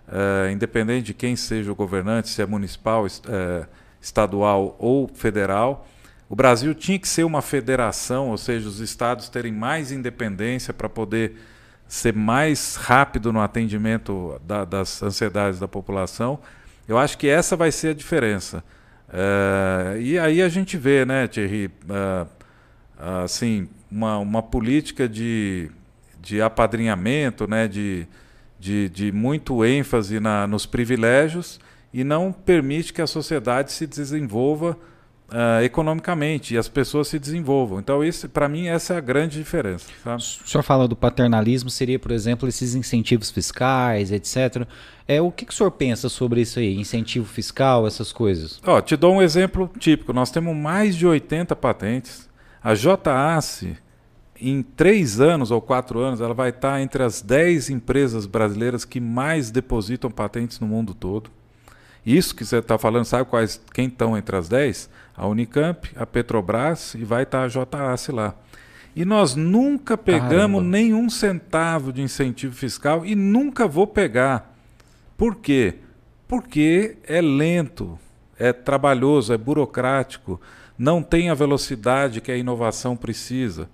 [0.07, 3.67] uh, independente de quem seja o governante, se é municipal, uh,
[4.01, 5.87] estadual ou federal.
[6.27, 10.89] O Brasil tinha que ser uma federação, ou seja, os estados terem mais independência para
[10.89, 11.37] poder
[11.87, 16.39] ser mais rápido no atendimento da, das ansiedades da população.
[16.87, 18.63] Eu acho que essa vai ser a diferença.
[19.13, 22.27] Uh, e aí a gente vê, né, Thierry, uh,
[23.23, 25.69] assim, uma, uma política de,
[26.19, 28.07] de apadrinhamento, né, de,
[28.59, 31.59] de, de muito ênfase na, nos privilégios
[31.93, 34.75] e não permite que a sociedade se desenvolva
[35.29, 37.79] uh, economicamente e as pessoas se desenvolvam.
[37.79, 37.99] Então,
[38.31, 39.87] para mim, essa é a grande diferença.
[40.03, 40.21] Sabe?
[40.21, 44.67] O senhor fala do paternalismo, seria, por exemplo, esses incentivos fiscais, etc.
[45.07, 46.79] É, o que, que o senhor pensa sobre isso aí?
[46.79, 48.59] Incentivo fiscal, essas coisas?
[48.65, 50.13] Ó, te dou um exemplo típico.
[50.13, 52.29] Nós temos mais de 80 patentes.
[52.63, 53.77] A JAC,
[54.39, 58.99] em três anos ou quatro anos, ela vai estar entre as 10 empresas brasileiras que
[58.99, 61.29] mais depositam patentes no mundo todo.
[62.05, 64.89] Isso que você está falando, sabe quais, quem estão entre as 10?
[65.15, 68.35] A Unicamp, a Petrobras e vai estar a JAC lá.
[68.95, 70.61] E nós nunca pegamos Caramba.
[70.61, 74.55] nenhum centavo de incentivo fiscal e nunca vou pegar.
[75.17, 75.75] Por quê?
[76.27, 77.97] Porque é lento,
[78.37, 80.39] é trabalhoso, é burocrático,
[80.77, 83.69] não tem a velocidade que a inovação precisa.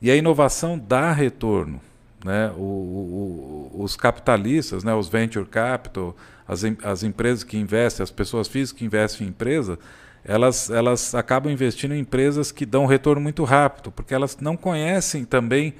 [0.00, 1.80] E a inovação dá retorno.
[2.24, 2.52] Né?
[2.56, 4.94] O, o, os capitalistas, né?
[4.94, 6.16] os venture capital,
[6.46, 9.78] as, as empresas que investem, as pessoas físicas que investem em empresa,
[10.24, 15.24] elas, elas acabam investindo em empresas que dão retorno muito rápido, porque elas não conhecem
[15.24, 15.74] também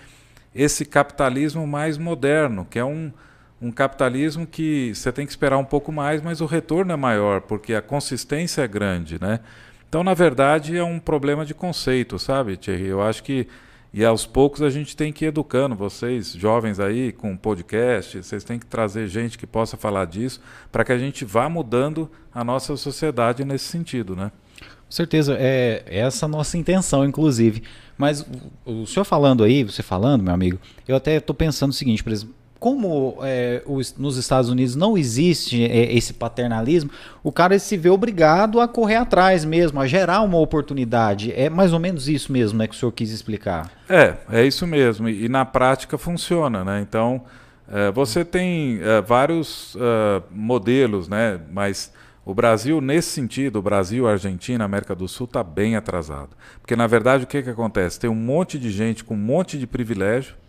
[0.55, 3.13] esse capitalismo mais moderno, que é um,
[3.61, 7.41] um capitalismo que você tem que esperar um pouco mais, mas o retorno é maior,
[7.43, 9.21] porque a consistência é grande.
[9.21, 9.41] Né?
[9.89, 12.87] Então, na verdade, é um problema de conceito, sabe, Thierry?
[12.87, 13.47] Eu acho que
[13.93, 18.43] e aos poucos a gente tem que ir educando vocês, jovens aí, com podcast, vocês
[18.43, 20.41] têm que trazer gente que possa falar disso,
[20.71, 24.33] para que a gente vá mudando a nossa sociedade nesse sentido, né?
[24.59, 27.63] Com certeza, é, é essa nossa intenção, inclusive.
[27.97, 28.27] Mas
[28.65, 32.13] o senhor falando aí, você falando, meu amigo, eu até estou pensando o seguinte, por
[32.13, 37.77] exemplo, como é, os, nos Estados Unidos não existe é, esse paternalismo, o cara se
[37.77, 41.33] vê obrigado a correr atrás mesmo, a gerar uma oportunidade.
[41.35, 43.69] É mais ou menos isso mesmo né, que o senhor quis explicar.
[43.89, 45.09] É, é isso mesmo.
[45.09, 46.63] E, e na prática funciona.
[46.63, 46.81] Né?
[46.89, 47.23] Então,
[47.69, 51.41] é, você tem é, vários é, modelos, né?
[51.51, 51.93] mas
[52.25, 56.31] o Brasil, nesse sentido, o Brasil, a Argentina, a América do Sul, está bem atrasado.
[56.61, 57.99] Porque, na verdade, o que, que acontece?
[57.99, 60.41] Tem um monte de gente com um monte de privilégio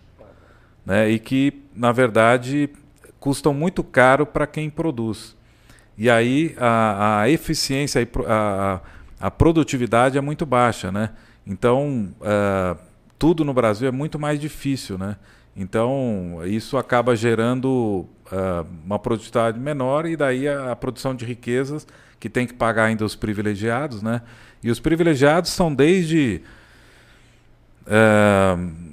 [0.85, 2.69] né, e que, na verdade,
[3.19, 5.35] custam muito caro para quem produz.
[5.97, 8.81] E aí a, a eficiência, a,
[9.19, 10.91] a, produtividade é muito baixa.
[10.91, 11.11] Né?
[11.45, 12.77] Então, uh,
[13.17, 14.97] tudo no Brasil é muito mais difícil.
[14.97, 15.15] Né?
[15.55, 21.87] Então, isso acaba gerando uh, uma produtividade menor e daí a, a, produção de riquezas
[22.19, 24.01] que tem que pagar ainda os privilegiados.
[24.01, 24.21] Né?
[24.63, 26.41] E os privilegiados são desde.
[27.85, 28.92] Uh,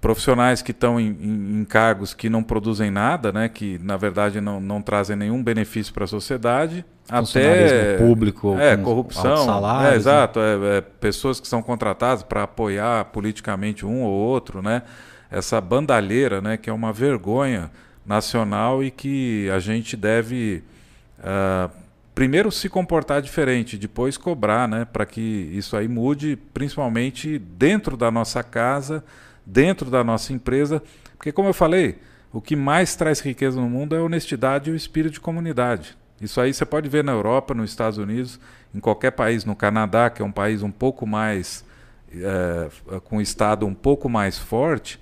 [0.00, 4.40] profissionais que estão em, em, em, cargos que não produzem nada, né, que na verdade
[4.40, 9.96] não, não trazem nenhum benefício para a sociedade, até público, é corrupção, salários, é, né?
[9.96, 14.82] exato, é, é, pessoas que são contratadas para apoiar politicamente um ou outro, né,
[15.30, 17.70] essa bandalheira, né, que é uma vergonha
[18.06, 20.64] nacional e que a gente deve
[21.18, 21.70] uh,
[22.14, 25.20] primeiro se comportar diferente, depois cobrar, né, para que
[25.52, 29.04] isso aí mude, principalmente dentro da nossa casa
[29.50, 30.82] dentro da nossa empresa,
[31.16, 31.98] porque como eu falei,
[32.32, 35.96] o que mais traz riqueza no mundo é a honestidade e o espírito de comunidade.
[36.20, 38.38] Isso aí você pode ver na Europa, nos Estados Unidos,
[38.74, 41.64] em qualquer país, no Canadá, que é um país um pouco mais.
[42.12, 42.68] É,
[43.04, 44.98] com um Estado um pouco mais forte,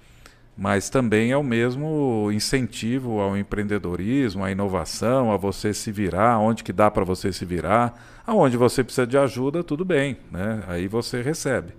[0.54, 6.62] mas também é o mesmo incentivo ao empreendedorismo, à inovação, a você se virar, onde
[6.62, 7.94] que dá para você se virar,
[8.26, 10.62] aonde você precisa de ajuda, tudo bem, né?
[10.68, 11.72] aí você recebe.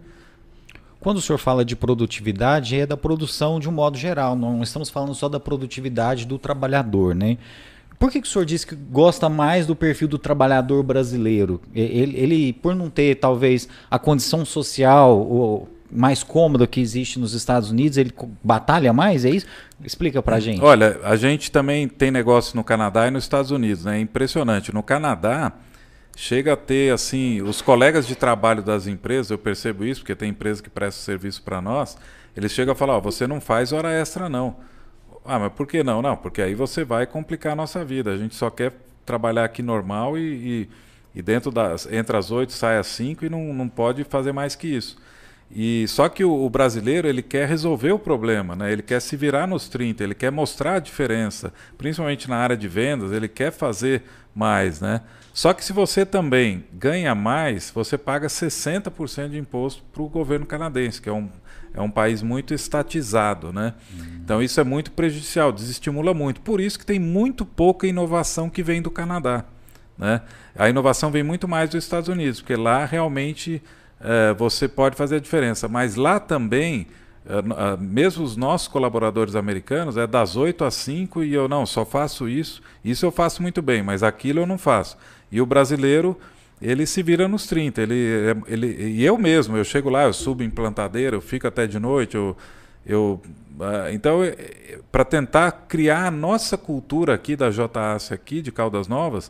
[0.99, 4.89] Quando o senhor fala de produtividade, é da produção de um modo geral, não estamos
[4.89, 7.37] falando só da produtividade do trabalhador, né?
[7.97, 11.61] Por que, que o senhor disse que gosta mais do perfil do trabalhador brasileiro?
[11.75, 17.71] Ele, ele por não ter, talvez, a condição social mais cômoda que existe nos Estados
[17.71, 19.47] Unidos, ele batalha mais, é isso?
[19.83, 20.61] Explica pra gente.
[20.61, 23.97] Olha, a gente também tem negócio no Canadá e nos Estados Unidos, né?
[23.97, 24.73] É impressionante.
[24.73, 25.51] No Canadá,
[26.19, 30.31] chega a ter assim, os colegas de trabalho das empresas, eu percebo isso, porque tem
[30.31, 31.97] empresa que presta serviço para nós,
[32.35, 34.57] eles chegam a falar, oh, você não faz hora extra não.
[35.23, 36.01] Ah, mas por que não?
[36.01, 38.11] Não, porque aí você vai complicar a nossa vida.
[38.11, 38.73] A gente só quer
[39.05, 40.69] trabalhar aqui normal e, e,
[41.15, 44.55] e dentro das entre as oito sai às cinco e não, não pode fazer mais
[44.55, 44.97] que isso.
[45.49, 48.71] E só que o, o, brasileiro ele quer resolver o problema, né?
[48.71, 52.67] Ele quer se virar nos 30, ele quer mostrar a diferença, principalmente na área de
[52.67, 54.03] vendas, ele quer fazer
[54.35, 55.01] mais, né?
[55.39, 60.45] Só que se você também ganha mais, você paga 60% de imposto para o governo
[60.45, 61.29] canadense, que é um,
[61.73, 63.53] é um país muito estatizado.
[63.53, 63.73] Né?
[63.93, 64.05] Uhum.
[64.21, 66.41] Então isso é muito prejudicial, desestimula muito.
[66.41, 69.45] Por isso que tem muito pouca inovação que vem do Canadá.
[69.97, 70.21] Né?
[70.57, 73.63] A inovação vem muito mais dos Estados Unidos, porque lá realmente
[74.01, 75.69] é, você pode fazer a diferença.
[75.69, 76.85] Mas lá também
[77.25, 81.85] Uh, mesmo os nossos colaboradores americanos, é das 8 às 5 e eu não, só
[81.85, 82.59] faço isso.
[82.83, 84.97] Isso eu faço muito bem, mas aquilo eu não faço.
[85.31, 86.17] E o brasileiro,
[86.61, 87.81] ele se vira nos 30.
[87.81, 87.95] Ele,
[88.47, 91.79] ele, e eu mesmo, eu chego lá, eu subo em plantadeira, eu fico até de
[91.79, 92.15] noite.
[92.15, 92.35] Eu,
[92.85, 93.21] eu,
[93.59, 94.19] uh, então,
[94.91, 99.29] para tentar criar a nossa cultura aqui da JAS, aqui de Caldas Novas,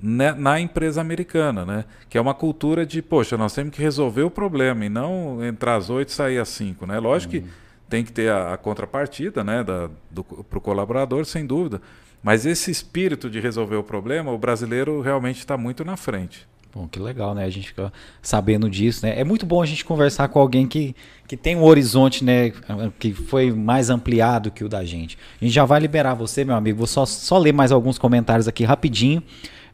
[0.00, 1.84] né, na empresa americana, né?
[2.08, 5.74] Que é uma cultura de, poxa, nós temos que resolver o problema e não entrar
[5.74, 7.00] às oito e sair às cinco, né?
[7.00, 7.42] Lógico uhum.
[7.42, 7.48] que
[7.88, 11.80] tem que ter a, a contrapartida, né, para o colaborador, sem dúvida.
[12.22, 16.46] Mas esse espírito de resolver o problema, o brasileiro realmente está muito na frente.
[16.74, 17.44] Bom, que legal, né?
[17.44, 19.18] A gente fica sabendo disso, né?
[19.18, 20.94] É muito bom a gente conversar com alguém que,
[21.26, 22.52] que tem um horizonte, né?
[22.98, 25.16] Que foi mais ampliado que o da gente.
[25.40, 26.78] A gente já vai liberar você, meu amigo.
[26.78, 29.22] Vou só, só ler mais alguns comentários aqui rapidinho.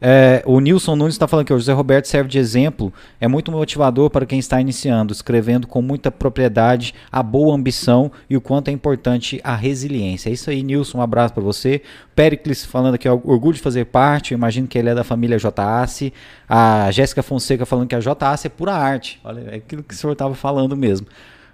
[0.06, 3.50] É, o Nilson Nunes está falando que o José Roberto serve de exemplo, é muito
[3.50, 8.68] motivador para quem está iniciando, escrevendo com muita propriedade a boa ambição e o quanto
[8.68, 10.28] é importante a resiliência.
[10.28, 11.80] É isso aí, Nilson, um abraço para você.
[12.14, 16.12] Pericles falando é orgulho de fazer parte, eu imagino que ele é da família JAC.
[16.46, 19.18] A Jéssica Fonseca falando que a JAC é pura arte.
[19.24, 21.06] Olha, é aquilo que o senhor estava falando mesmo.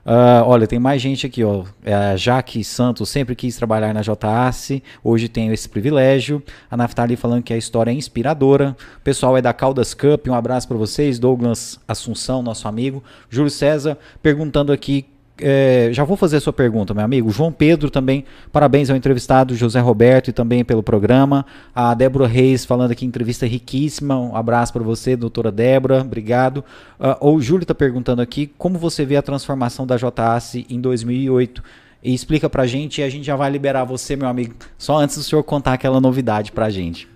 [0.05, 1.65] Uh, olha, tem mais gente aqui, ó.
[1.85, 6.43] É Jaque Santos sempre quis trabalhar na JAC, hoje tenho esse privilégio.
[6.71, 8.77] A Naftali falando que a história é inspiradora.
[8.97, 11.19] O pessoal é da Caldas Cup, um abraço para vocês.
[11.19, 13.03] Douglas Assunção, nosso amigo.
[13.29, 15.07] Júlio César perguntando aqui
[15.43, 17.31] é, já vou fazer a sua pergunta, meu amigo.
[17.31, 21.45] João Pedro também, parabéns ao entrevistado José Roberto e também pelo programa.
[21.75, 24.19] A Débora Reis falando aqui, entrevista riquíssima.
[24.19, 26.65] Um abraço para você, doutora Débora, obrigado.
[26.99, 31.63] Uh, o Júlio está perguntando aqui como você vê a transformação da JAS em 2008.
[32.03, 34.99] E explica para a gente e a gente já vai liberar você, meu amigo, só
[34.99, 37.07] antes do senhor contar aquela novidade para a gente.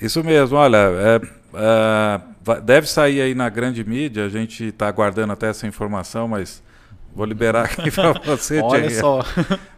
[0.00, 1.20] Isso mesmo, olha, é,
[1.54, 6.62] é, deve sair aí na grande mídia, a gente está aguardando até essa informação, mas
[7.14, 8.94] Vou liberar aqui para você, Olha Thierry.
[8.94, 9.20] só.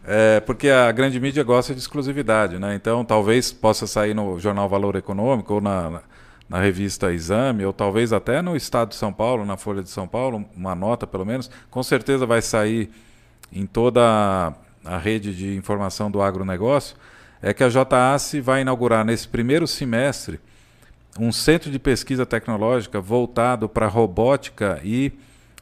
[0.05, 2.75] É, porque a grande mídia gosta de exclusividade, né?
[2.75, 6.01] Então talvez possa sair no jornal Valor Econômico ou na,
[6.47, 10.07] na revista Exame, ou talvez até no Estado de São Paulo, na Folha de São
[10.07, 11.49] Paulo, uma nota pelo menos.
[11.71, 12.91] Com certeza vai sair
[13.51, 14.53] em toda
[14.85, 16.95] a rede de informação do agronegócio.
[17.41, 20.39] É que a JAS vai inaugurar nesse primeiro semestre
[21.19, 25.11] um centro de pesquisa tecnológica voltado para robótica e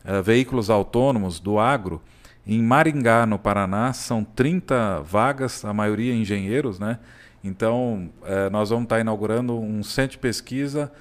[0.05, 2.01] uh, veículos autônomos do agro.
[2.45, 6.99] Em Maringá, no Paraná, são 30 vagas, a maioria engenheiros, né?
[7.43, 10.91] Então, uh, nós vamos estar inaugurando um centro de pesquisa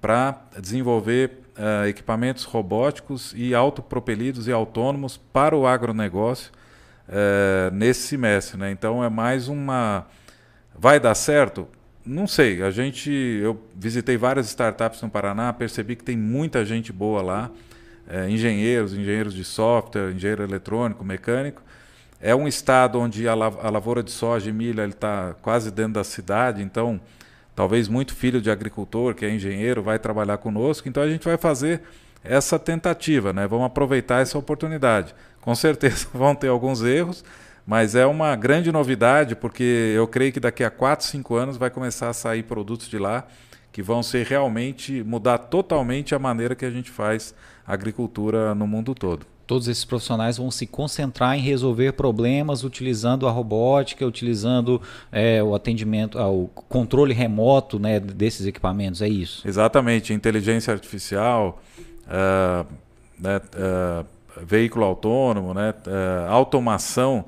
[0.00, 6.52] para desenvolver uh, equipamentos robóticos e autopropelidos e autônomos para o agronegócio
[7.70, 8.58] nesse semestre.
[8.58, 8.70] Né?
[8.70, 10.06] Então, é mais uma.
[10.74, 11.68] Vai dar certo?
[12.04, 12.62] Não sei.
[12.62, 17.50] A gente, eu visitei várias startups no Paraná, percebi que tem muita gente boa lá
[18.08, 21.62] é, engenheiros, engenheiros de software, engenheiro eletrônico, mecânico.
[22.20, 26.62] É um estado onde a, lavoura de soja e milho está quase dentro da cidade,
[26.62, 27.00] então
[27.54, 30.88] talvez muito filho de agricultor que é engenheiro vai trabalhar conosco.
[30.88, 31.82] Então a gente vai fazer
[32.22, 33.46] essa tentativa, né?
[33.46, 35.14] Vamos aproveitar essa oportunidade.
[35.40, 37.22] Com certeza vão ter alguns erros,
[37.66, 41.70] Mas é uma grande novidade, porque eu creio que daqui a 4, 5 anos vai
[41.70, 43.26] começar a sair produtos de lá
[43.72, 47.34] que vão ser realmente mudar totalmente a maneira que a gente faz
[47.66, 49.26] agricultura no mundo todo.
[49.46, 54.80] Todos esses profissionais vão se concentrar em resolver problemas utilizando a robótica, utilizando
[55.12, 59.46] é, o atendimento, ah, o controle remoto né, desses equipamentos, é isso?
[59.46, 61.60] Exatamente, inteligência artificial,
[62.06, 62.66] uh,
[63.20, 64.06] né, uh,
[64.46, 67.26] veículo autônomo, né, uh, automação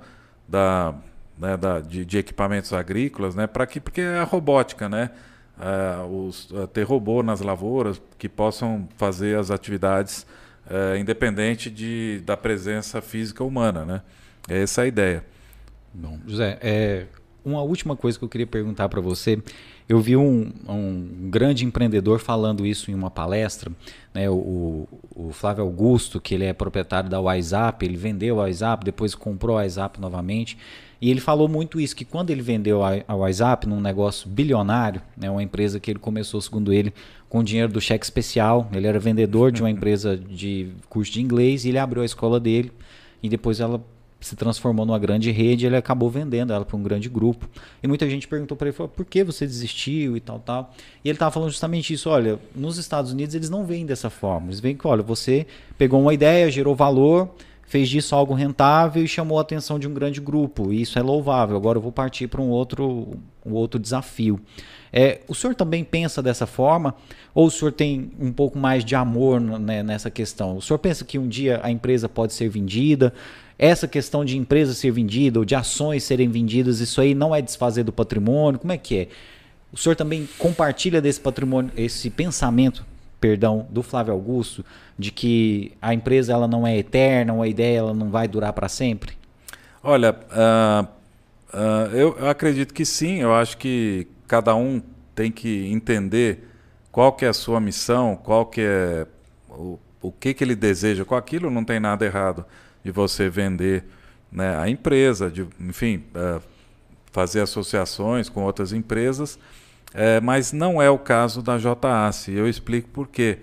[0.49, 0.95] da,
[1.39, 5.11] né, da, de, de, equipamentos agrícolas, né, para que porque é a robótica, né,
[5.59, 10.27] uh, os, uh, ter robô nas lavouras que possam fazer as atividades
[10.67, 14.03] uh, independente de, da presença física humana, né?
[14.49, 15.25] Essa é a ideia.
[15.93, 17.07] Bom, José, é,
[17.45, 19.41] uma última coisa que eu queria perguntar para você.
[19.89, 23.71] Eu vi um, um, grande empreendedor falando isso em uma palestra,
[24.13, 28.85] né, o, o, Flávio Augusto, que ele é proprietário da WhatsApp, ele vendeu a WhatsApp,
[28.85, 30.59] depois comprou a WhatsApp novamente,
[31.01, 35.03] e ele falou muito isso, que quando ele vendeu a, a WhatsApp num negócio bilionário,
[35.17, 36.93] né, uma empresa que ele começou, segundo ele,
[37.29, 41.65] com dinheiro do cheque especial, ele era vendedor de uma empresa de curso de inglês,
[41.65, 42.73] e ele abriu a escola dele,
[43.23, 43.83] e depois ela
[44.21, 47.49] se transformou numa grande rede, ele acabou vendendo ela para um grande grupo.
[47.83, 50.75] E muita gente perguntou para ele, por que você desistiu e tal, tal.
[51.05, 54.49] E ele estava falando justamente isso, olha, nos Estados Unidos eles não veem dessa forma.
[54.49, 57.35] Eles veem que, olha, você pegou uma ideia, gerou valor,
[57.67, 60.73] fez disso algo rentável e chamou a atenção de um grande grupo.
[60.73, 61.57] E isso é louvável.
[61.57, 64.41] Agora eu vou partir para um outro, um outro desafio.
[64.93, 66.95] É, o senhor também pensa dessa forma?
[67.35, 70.57] Ou o senhor tem um pouco mais de amor né, nessa questão?
[70.57, 73.13] O senhor pensa que um dia a empresa pode ser vendida?
[73.59, 77.43] Essa questão de empresa ser vendida ou de ações serem vendidas, isso aí não é
[77.43, 78.61] desfazer do patrimônio?
[78.61, 79.09] Como é que é?
[79.73, 82.85] O senhor também compartilha desse patrimônio, esse pensamento
[83.21, 84.65] perdão, do Flávio Augusto,
[84.99, 88.69] de que a empresa ela não é eterna, a ideia ela não vai durar para
[88.69, 89.17] sempre?
[89.83, 90.85] Olha, uh,
[91.55, 93.21] uh, eu, eu, acredito que sim.
[93.21, 94.83] Eu acho que cada um
[95.15, 96.49] tem que entender
[96.91, 99.07] qual que é a sua missão, qual que é
[99.49, 101.51] o, o que, que ele deseja com aquilo.
[101.51, 102.45] Não tem nada errado
[102.85, 103.85] de você vender
[104.31, 106.43] né, a empresa, de, enfim, uh,
[107.13, 109.39] fazer associações com outras empresas
[109.99, 112.29] é, mas não é o caso da JAS.
[112.29, 113.39] Eu explico por quê.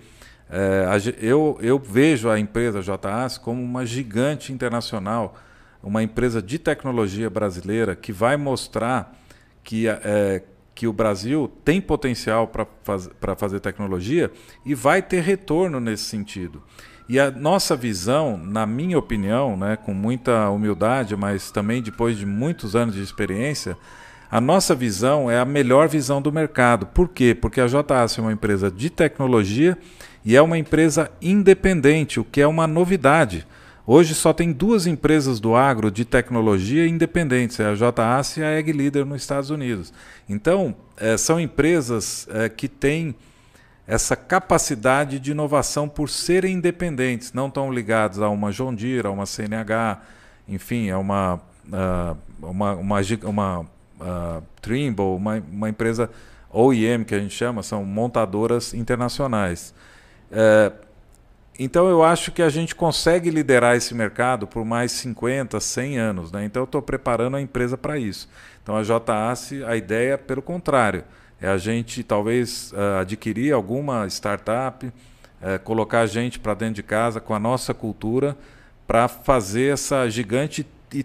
[0.48, 0.86] É,
[1.20, 5.36] eu, eu vejo a empresa JAS como uma gigante internacional,
[5.82, 9.18] uma empresa de tecnologia brasileira que vai mostrar
[9.64, 10.44] que, é,
[10.76, 14.30] que o Brasil tem potencial para faz, fazer tecnologia
[14.64, 16.62] e vai ter retorno nesse sentido.
[17.08, 22.24] E a nossa visão, na minha opinião, né, com muita humildade, mas também depois de
[22.24, 23.76] muitos anos de experiência,
[24.34, 26.86] a nossa visão é a melhor visão do mercado.
[26.86, 27.36] Por quê?
[27.40, 29.78] Porque a JAS é uma empresa de tecnologia
[30.24, 33.46] e é uma empresa independente, o que é uma novidade.
[33.86, 38.58] Hoje só tem duas empresas do agro de tecnologia independentes, é a JAS e a
[38.58, 39.92] Ag Leader nos Estados Unidos.
[40.28, 43.14] Então, é, são empresas é, que têm
[43.86, 49.10] essa capacidade de inovação por serem independentes, não estão ligados a uma John Deere, a
[49.12, 50.02] uma CNH,
[50.48, 53.73] enfim, a uma, uh, uma, uma, uma
[54.04, 56.10] uh, Trimble, uma, uma empresa
[56.50, 59.74] OEM que a gente chama, são montadoras internacionais.
[60.30, 60.72] É,
[61.58, 66.32] então eu acho que a gente consegue liderar esse mercado por mais 50, 100 anos.
[66.32, 66.44] Né?
[66.44, 68.28] Então eu estou preparando a empresa para isso.
[68.62, 71.04] Então a JAS, a ideia, pelo contrário,
[71.40, 74.92] é a gente talvez uh, adquirir alguma startup, uh,
[75.62, 78.36] colocar a gente para dentro de casa com a nossa cultura
[78.86, 81.04] para fazer essa gigante e,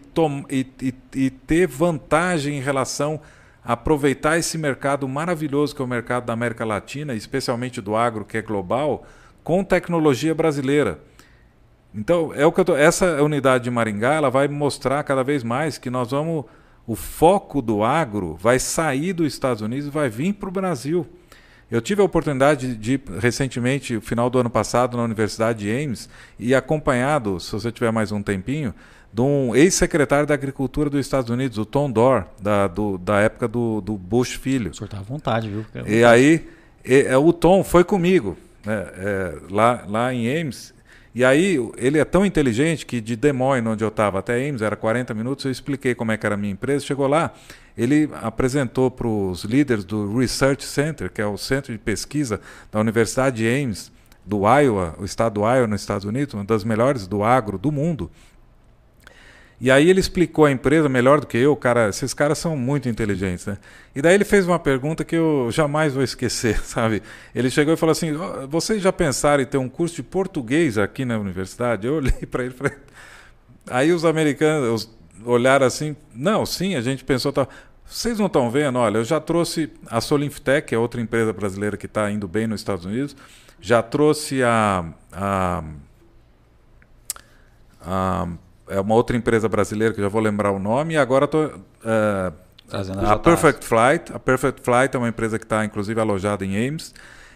[0.50, 3.20] e, e, e ter vantagem em relação
[3.64, 8.24] a aproveitar esse mercado maravilhoso que é o mercado da América Latina, especialmente do agro,
[8.24, 9.06] que é global,
[9.44, 11.00] com tecnologia brasileira.
[11.94, 15.78] Então, é o que tô, essa unidade de Maringá ela vai mostrar cada vez mais
[15.78, 16.46] que nós vamos.
[16.86, 21.06] O foco do agro vai sair dos Estados Unidos e vai vir para o Brasil.
[21.70, 25.72] Eu tive a oportunidade de, de, recentemente, no final do ano passado, na Universidade de
[25.72, 26.10] Ames,
[26.40, 28.74] e acompanhado, se você tiver mais um tempinho,
[29.12, 33.48] de um ex-secretário da Agricultura dos Estados Unidos, o Tom Dor, da, do, da época
[33.48, 34.72] do, do Bush Filho.
[34.72, 35.66] O senhor está à vontade, viu?
[35.88, 36.48] E aí,
[36.86, 40.74] e, é, o Tom foi comigo, né, é, lá, lá em Ames.
[41.14, 44.62] E aí, ele é tão inteligente que de Des Moines, onde eu estava, até Ames,
[44.62, 46.86] era 40 minutos, eu expliquei como é que era a minha empresa.
[46.86, 47.34] Chegou lá,
[47.76, 52.40] ele apresentou para os líderes do Research Center, que é o centro de pesquisa
[52.72, 53.92] da Universidade de Ames,
[54.24, 57.72] do Iowa, o estado do Iowa, nos Estados Unidos, uma das melhores do agro do
[57.72, 58.12] mundo.
[59.62, 62.88] E aí ele explicou a empresa melhor do que eu, cara, esses caras são muito
[62.88, 63.58] inteligentes, né?
[63.94, 67.04] E daí ele fez uma pergunta que eu jamais vou esquecer, sabe?
[67.36, 68.14] Ele chegou e falou assim:
[68.48, 72.46] "Vocês já pensaram em ter um curso de português aqui na universidade?" Eu olhei para
[72.46, 72.74] ele, falei...
[73.70, 77.48] aí os americanos, os, olharam assim, não, sim, a gente pensou, tá,
[77.86, 78.78] vocês não estão vendo?
[78.78, 82.48] Olha, eu já trouxe a Solinftec, que é outra empresa brasileira que está indo bem
[82.48, 83.16] nos Estados Unidos,
[83.60, 85.64] já trouxe a, a,
[87.82, 88.28] a,
[88.70, 91.46] é uma outra empresa brasileira que eu já vou lembrar o nome, e agora estou
[91.48, 92.34] uh,
[92.70, 94.14] Trazendo a, a Perfect Flight.
[94.14, 96.94] A Perfect Flight é uma empresa que está, inclusive, alojada em Ames.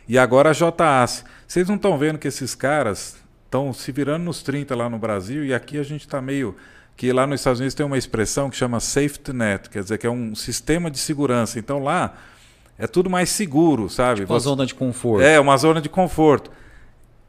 [0.08, 1.26] E agora a JAS.
[1.48, 3.16] Vocês não estão vendo que esses caras
[3.46, 6.56] estão se virando nos 30 lá no Brasil e aqui a gente está meio.
[6.96, 10.06] Que lá nos Estados Unidos tem uma expressão que chama safety net, quer dizer, que
[10.06, 11.58] é um sistema de segurança.
[11.58, 12.14] Então lá
[12.78, 14.22] é tudo mais seguro, sabe?
[14.22, 14.44] Tipo uma Você...
[14.44, 15.24] zona de conforto.
[15.24, 16.52] É, uma zona de conforto.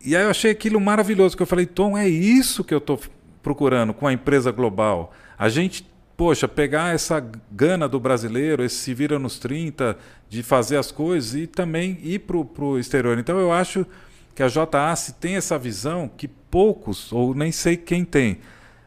[0.04, 3.00] E aí eu achei aquilo maravilhoso, que eu falei, Tom, é isso que eu estou
[3.44, 5.12] procurando com a empresa global.
[5.38, 5.86] A gente
[6.16, 9.96] poxa, pegar essa gana do brasileiro, esse se vira nos 30,
[10.28, 13.18] de fazer as coisas e também ir para o exterior.
[13.18, 13.86] Então eu acho
[14.34, 18.38] que a JAS tem essa visão que poucos, ou nem sei quem tem.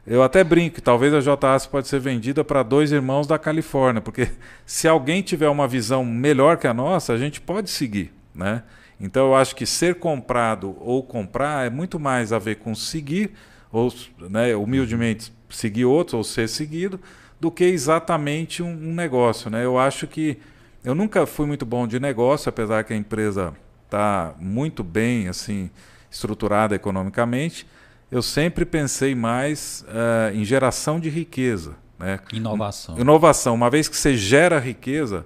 [0.06, 4.30] Eu até brinco talvez a JAS pode ser vendida para dois irmãos da Califórnia, porque
[4.66, 8.64] se alguém tiver uma visão melhor que a nossa, a gente pode seguir, né?
[9.00, 13.32] Então eu acho que ser comprado ou comprar é muito mais a ver com seguir,
[13.72, 13.94] ou
[14.30, 17.00] né, humildemente seguir outros ou ser seguido,
[17.40, 19.50] do que exatamente um, um, negócio.
[19.50, 19.64] Né?
[19.64, 20.38] Eu acho que
[20.84, 23.54] eu nunca fui muito bom de negócio, apesar que a empresa
[23.86, 25.70] está muito bem assim
[26.10, 27.68] estruturada economicamente.
[28.10, 31.76] Eu sempre pensei mais uh, em geração de riqueza.
[32.00, 32.20] Né?
[32.32, 32.98] Inovação.
[32.98, 33.54] Inovação.
[33.54, 35.26] Uma vez que você gera riqueza,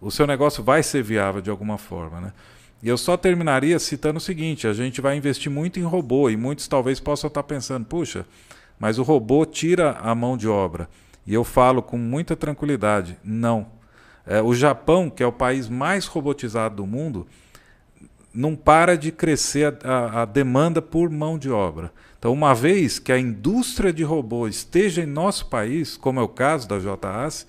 [0.00, 2.20] o seu negócio vai ser viável de alguma forma.
[2.20, 2.32] Né?
[2.82, 6.36] E eu só terminaria citando o seguinte: a gente vai investir muito em robô, e
[6.36, 8.26] muitos talvez possam estar pensando, puxa,
[8.78, 10.88] mas o robô tira a mão de obra.
[11.26, 13.66] E eu falo com muita tranquilidade: não.
[14.26, 17.26] É, o Japão, que é o país mais robotizado do mundo,
[18.34, 21.92] não para de crescer a, a, a, demanda por mão de obra.
[22.18, 26.28] Então, uma vez que a indústria de robô esteja em nosso país, como é o
[26.28, 27.46] caso da JAS,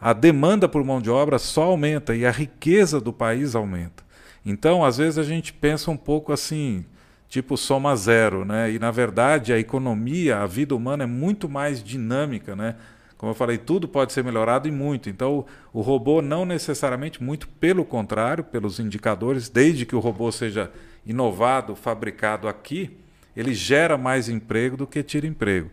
[0.00, 4.07] a demanda por mão de obra só aumenta e a riqueza do país aumenta.
[4.50, 6.82] Então, às vezes a gente pensa um pouco assim,
[7.28, 8.72] tipo soma zero, né?
[8.72, 12.76] E na verdade a economia, a vida humana é muito mais dinâmica, né?
[13.18, 15.10] Como eu falei, tudo pode ser melhorado e muito.
[15.10, 20.72] Então, o, robô não necessariamente, muito pelo contrário, pelos indicadores, desde que o robô seja
[21.04, 22.96] inovado, fabricado aqui,
[23.36, 25.68] ele gera mais emprego do que tira emprego.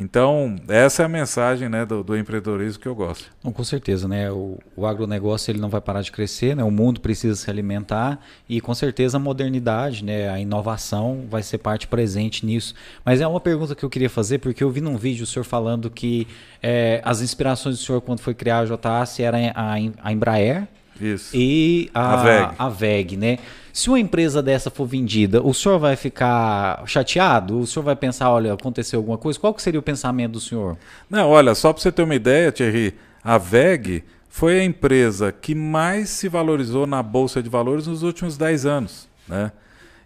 [0.00, 3.26] Então, essa é a mensagem né, do, do empreendedorismo que eu gosto.
[3.42, 4.30] Não, com certeza, né?
[4.30, 6.62] O, o agronegócio ele não vai parar de crescer, né?
[6.62, 10.28] o mundo precisa se alimentar e com certeza a modernidade, né?
[10.28, 12.76] a inovação vai ser parte presente nisso.
[13.04, 15.44] Mas é uma pergunta que eu queria fazer, porque eu vi num vídeo o senhor
[15.44, 16.28] falando que
[16.62, 19.74] é, as inspirações do senhor quando foi criar a JAC era a,
[20.04, 20.68] a Embraer
[21.00, 21.36] Isso.
[21.36, 22.54] e a, a, VEG.
[22.56, 23.38] a VEG, né?
[23.78, 27.60] Se uma empresa dessa for vendida, o senhor vai ficar chateado?
[27.60, 29.38] O senhor vai pensar, olha, aconteceu alguma coisa?
[29.38, 30.76] Qual que seria o pensamento do senhor?
[31.08, 35.54] Não, olha, só para você ter uma ideia, Thierry, a VEG foi a empresa que
[35.54, 39.08] mais se valorizou na Bolsa de Valores nos últimos 10 anos.
[39.28, 39.52] Né?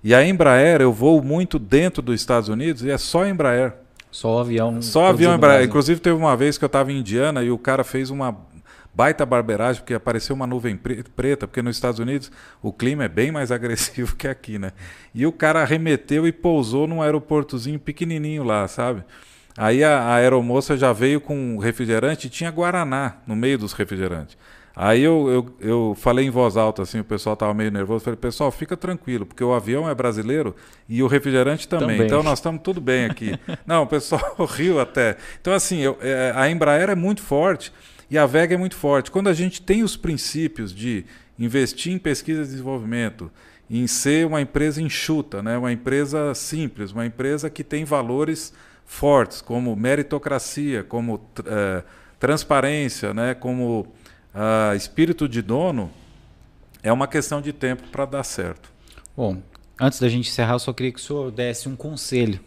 [0.05, 3.73] E a Embraer, eu vou muito dentro dos Estados Unidos e é só a Embraer.
[4.11, 4.83] Só avião.
[4.83, 5.64] Só avião Embraer.
[5.64, 8.37] Inclusive, teve uma vez que eu estava em Indiana e o cara fez uma
[8.95, 12.30] baita barbeiragem, porque apareceu uma nuvem preta, porque nos Estados Unidos
[12.62, 14.72] o clima é bem mais agressivo que aqui, né?
[15.14, 19.05] E o cara arremeteu e pousou num aeroportozinho pequenininho lá, sabe?
[19.57, 24.36] Aí a, a aeromoça já veio com refrigerante e tinha Guaraná no meio dos refrigerantes.
[24.74, 28.05] Aí eu, eu, eu falei em voz alta, assim, o pessoal estava meio nervoso.
[28.05, 30.57] Falei, pessoal, fica tranquilo, porque o avião é brasileiro
[30.88, 31.88] e o refrigerante também.
[31.88, 32.07] também.
[32.07, 33.38] Então nós estamos tudo bem aqui.
[33.66, 35.16] Não, o pessoal riu até.
[35.40, 37.70] Então, assim, eu, é, a Embraer é muito forte.
[38.13, 39.11] E a VEG é muito forte.
[39.11, 41.07] Quando a gente tem os princípios de
[41.39, 43.33] investir em pesquisa e desenvolvimento,
[43.71, 45.57] em ser uma empresa enxuta, né?
[45.57, 48.53] uma empresa simples, uma empresa que tem valores
[48.85, 51.83] fortes, como meritocracia, como é,
[52.21, 53.33] transparência, né?
[53.33, 53.87] como
[54.35, 55.91] uh, espírito de dono,
[56.83, 58.71] é uma questão de tempo para dar certo.
[59.17, 59.39] Bom,
[59.80, 62.41] antes da gente encerrar, eu só queria que o senhor desse um conselho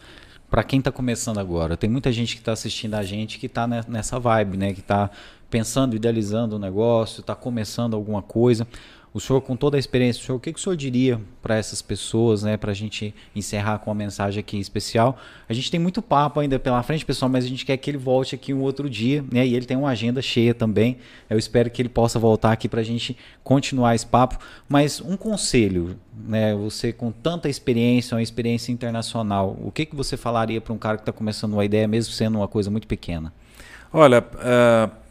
[0.48, 1.76] para quem está começando agora.
[1.76, 4.74] Tem muita gente que está assistindo a gente que está nessa vibe, né?
[4.76, 5.10] que está
[5.56, 8.68] pensando, idealizando um negócio, está começando alguma coisa.
[9.14, 11.56] O senhor, com toda a experiência, o, senhor, o que, que o senhor diria para
[11.56, 15.18] essas pessoas, né, para a gente encerrar com uma mensagem aqui especial?
[15.48, 17.98] A gente tem muito papo ainda pela frente, pessoal, mas a gente quer que ele
[17.98, 19.48] volte aqui um outro dia, né?
[19.48, 20.98] E ele tem uma agenda cheia também.
[21.30, 24.38] Eu espero que ele possa voltar aqui para a gente continuar esse papo.
[24.68, 26.54] Mas um conselho, né?
[26.54, 30.98] Você com tanta experiência, uma experiência internacional, o que, que você falaria para um cara
[30.98, 33.32] que está começando uma ideia, mesmo sendo uma coisa muito pequena?
[33.94, 35.05] Olha, uh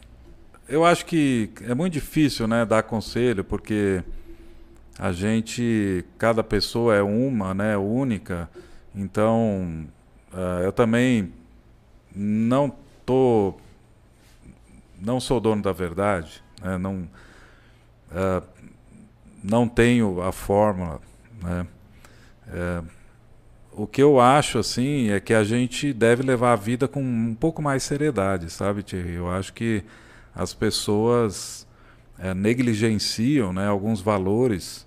[0.67, 4.03] eu acho que é muito difícil né, dar conselho, porque
[4.97, 8.49] a gente, cada pessoa é uma, né, única.
[8.93, 9.85] Então,
[10.33, 11.33] uh, eu também
[12.15, 13.59] não estou
[14.99, 16.77] não sou dono da verdade, né?
[16.77, 17.07] não,
[18.11, 18.43] uh,
[19.43, 21.01] não tenho a fórmula.
[21.41, 21.67] Né?
[22.47, 22.87] Uh,
[23.71, 27.35] o que eu acho assim é que a gente deve levar a vida com um
[27.35, 29.13] pouco mais seriedade, sabe, Thierry?
[29.13, 29.83] Eu acho que
[30.35, 31.65] as pessoas
[32.19, 34.85] é, negligenciam né, alguns valores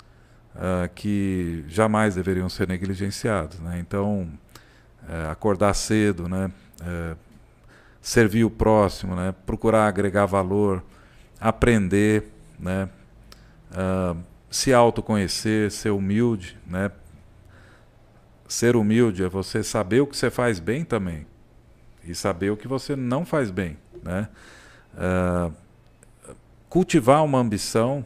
[0.55, 3.59] uh, que jamais deveriam ser negligenciados.
[3.61, 3.79] Né?
[3.79, 4.29] Então,
[5.09, 6.51] é, acordar cedo, né?
[6.83, 7.17] É,
[8.01, 9.35] servir o próximo, né?
[9.47, 10.83] procurar agregar valor,
[11.41, 12.89] aprender, né?
[13.71, 14.17] Uh,
[14.51, 16.91] se autoconhecer, ser humilde, né?
[18.47, 21.27] Ser humilde é você saber o que você faz bem também
[22.03, 24.29] e saber o que você não faz bem, né?
[24.99, 25.53] Uh,
[26.69, 28.05] cultivar uma ambição,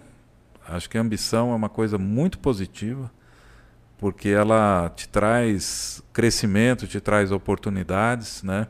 [0.69, 3.11] acho que a ambição é uma coisa muito positiva,
[3.99, 8.69] porque ela te traz crescimento, te traz oportunidades, né?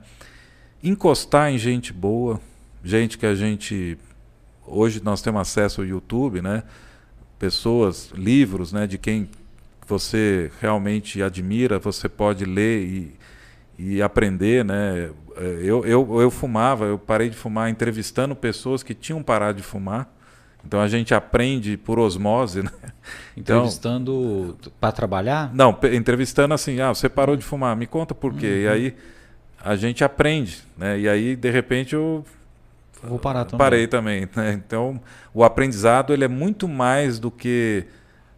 [0.83, 2.41] Encostar em gente boa,
[2.85, 3.99] gente que a gente
[4.67, 6.63] hoje nós temos acesso ao YouTube, né?
[7.39, 8.87] Pessoas, livros, né?
[8.87, 9.29] De quem
[9.87, 13.17] você realmente admira, você pode ler e,
[13.79, 15.11] e aprender, né?
[15.37, 19.63] É, eu, eu, eu fumava, eu parei de fumar entrevistando pessoas que tinham parado de
[19.63, 20.13] fumar.
[20.65, 22.71] Então a gente aprende por osmose, né?
[23.37, 25.51] Então, entrevistando para trabalhar?
[25.53, 28.47] Não, entrevistando assim, ah, você parou de fumar, me conta por quê.
[28.47, 28.53] Uhum.
[28.53, 28.97] E aí
[29.63, 30.99] a gente aprende, né?
[30.99, 32.25] E aí de repente eu
[33.03, 33.59] vou parar também.
[33.59, 34.53] Parei também, né?
[34.53, 35.01] Então
[35.35, 37.85] o aprendizado ele é muito mais do que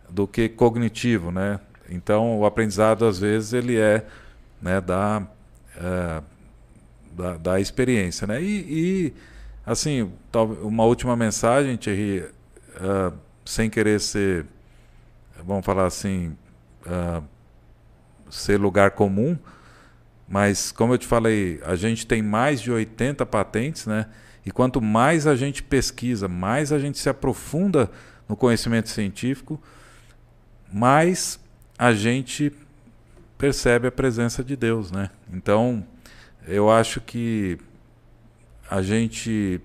[0.08, 1.58] do que cognitivo, né?
[1.90, 4.06] Então o aprendizado às vezes ele é,
[4.62, 5.26] né, da,
[5.76, 6.22] é,
[7.16, 8.42] da, da, experiência, né?
[8.42, 9.14] E, e
[9.64, 10.10] assim,
[10.62, 12.20] uma última mensagem, Thierry,
[12.76, 14.46] uh, sem querer ser,
[15.44, 16.36] vamos falar assim,
[16.86, 17.22] uh,
[18.30, 19.38] ser lugar comum,
[20.28, 24.06] mas como eu te falei, a gente tem mais de 80 patentes, né?
[24.44, 27.90] E quanto mais a gente pesquisa, mais a gente se aprofunda
[28.28, 29.60] no conhecimento científico,
[30.72, 31.38] mais
[31.78, 32.52] a gente
[33.38, 35.10] percebe a presença de Deus, né?
[35.32, 35.84] Então,
[36.46, 37.58] eu acho que
[38.70, 39.60] a gente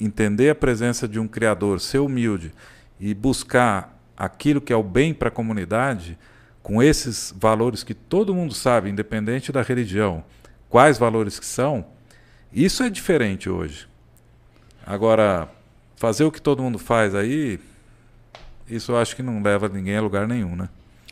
[0.00, 2.52] entender a presença de um criador, ser humilde
[2.98, 6.18] e buscar aquilo que é o bem para a comunidade,
[6.62, 10.24] com esses valores que todo mundo sabe, independente da religião,
[10.68, 11.84] quais valores que são,
[12.52, 13.88] isso é diferente hoje.
[14.86, 15.48] Agora,
[15.96, 17.58] fazer o que todo mundo faz aí,
[18.68, 20.68] isso eu acho que não leva ninguém a lugar nenhum, né?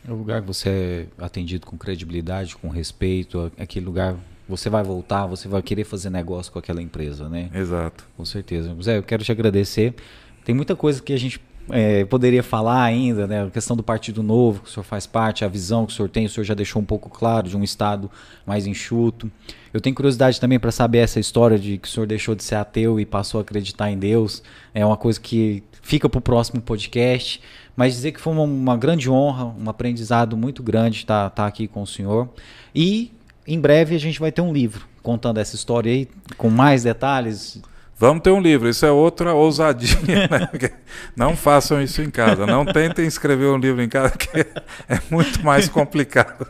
[0.07, 4.15] É o lugar que você é atendido com credibilidade, com respeito, aquele lugar
[4.51, 7.49] você vai voltar, você vai querer fazer negócio com aquela empresa, né?
[7.53, 8.05] Exato.
[8.17, 8.75] Com certeza.
[8.81, 9.95] Zé, eu quero te agradecer.
[10.43, 13.45] Tem muita coisa que a gente é, poderia falar ainda, né?
[13.45, 16.09] A questão do Partido Novo, que o senhor faz parte, a visão que o senhor
[16.09, 18.11] tem, o senhor já deixou um pouco claro de um Estado
[18.45, 19.31] mais enxuto.
[19.73, 22.55] Eu tenho curiosidade também para saber essa história de que o senhor deixou de ser
[22.55, 24.43] ateu e passou a acreditar em Deus.
[24.73, 27.41] É uma coisa que fica para o próximo podcast.
[27.73, 31.67] Mas dizer que foi uma, uma, grande honra, um aprendizado muito grande estar, estar aqui
[31.67, 32.29] com o senhor.
[32.75, 33.13] E
[33.47, 36.07] em breve a gente vai ter um livro contando essa história aí,
[36.37, 37.61] com mais detalhes.
[37.97, 39.97] Vamos ter um livro, isso é outra ousadia.
[40.29, 40.71] Né?
[41.15, 42.45] Não façam isso em casa.
[42.45, 46.47] Não tentem escrever um livro em casa, que é muito mais complicado.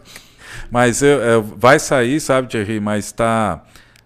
[0.70, 2.80] Mas eu, eu, vai sair, sabe, Thierry?
[2.80, 3.64] Mas está.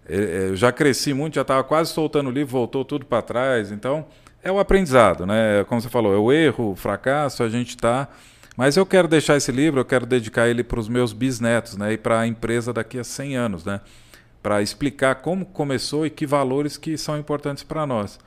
[0.07, 3.21] É, é, eu já cresci muito, já estava quase soltando o livro, voltou tudo para
[3.21, 3.71] trás.
[3.71, 4.05] Então,
[4.43, 5.63] é o aprendizado, né?
[5.67, 8.07] Como você falou, é o erro, o fracasso, a gente está.
[8.55, 11.93] Mas eu quero deixar esse livro, eu quero dedicar ele para os meus bisnetos, né?
[11.93, 13.81] E para a empresa daqui a 100 anos, né?
[14.41, 18.19] Para explicar como começou e que valores que são importantes para nós,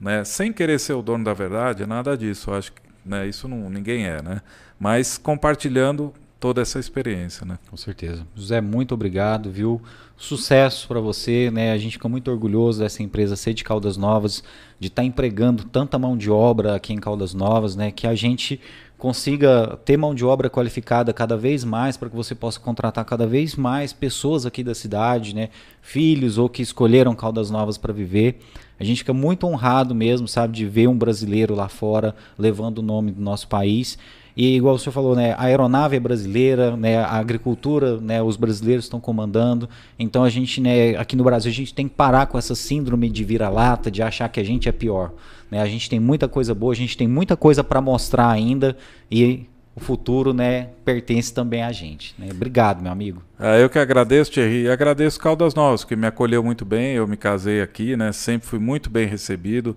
[0.00, 0.24] né?
[0.24, 2.52] Sem querer ser o dono da verdade, nada disso.
[2.52, 4.42] Acho que né, isso não, ninguém é, né?
[4.78, 7.58] Mas compartilhando toda essa experiência, né?
[7.70, 8.26] Com certeza.
[8.34, 9.80] José, muito obrigado, viu?
[10.16, 11.72] Sucesso para você, né?
[11.72, 14.42] A gente fica muito orgulhoso dessa empresa ser de Caldas Novas,
[14.78, 17.90] de estar tá empregando tanta mão de obra aqui em Caldas Novas, né?
[17.90, 18.60] Que a gente
[18.98, 23.26] consiga ter mão de obra qualificada cada vez mais para que você possa contratar cada
[23.26, 25.50] vez mais pessoas aqui da cidade, né?
[25.82, 28.38] Filhos ou que escolheram Caldas Novas para viver.
[28.78, 32.82] A gente fica muito honrado mesmo, sabe, de ver um brasileiro lá fora levando o
[32.82, 33.98] nome do nosso país.
[34.36, 38.36] E igual o senhor falou, né, a aeronave é brasileira, né, a agricultura, né, os
[38.36, 39.66] brasileiros estão comandando.
[39.98, 43.08] Então a gente, né, aqui no Brasil, a gente tem que parar com essa síndrome
[43.08, 45.12] de vira-lata, de achar que a gente é pior.
[45.50, 45.60] Né?
[45.60, 48.76] A gente tem muita coisa boa, a gente tem muita coisa para mostrar ainda
[49.10, 52.14] e o futuro, né, pertence também a gente.
[52.18, 52.28] Né?
[52.30, 53.22] Obrigado, meu amigo.
[53.40, 56.94] É, eu que agradeço, Thierry, e agradeço Caldas Novas, que me acolheu muito bem.
[56.94, 59.74] Eu me casei aqui, né, sempre fui muito bem recebido.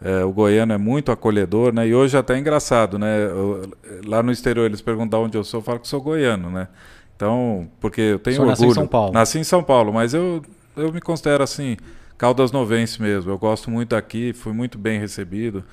[0.00, 1.88] É, o goiano é muito acolhedor, né?
[1.88, 3.24] E hoje até é engraçado, né?
[3.24, 3.68] Eu,
[4.06, 6.68] lá no exterior eles perguntam onde eu sou, eu falo que sou goiano, né?
[7.16, 8.50] Então, porque eu tenho orgulho.
[8.50, 9.12] Nasci em São Paulo.
[9.12, 10.40] Nasci em São Paulo, mas eu,
[10.76, 11.76] eu me considero assim
[12.16, 13.30] Caldas Novense mesmo.
[13.30, 15.64] Eu gosto muito aqui, fui muito bem recebido,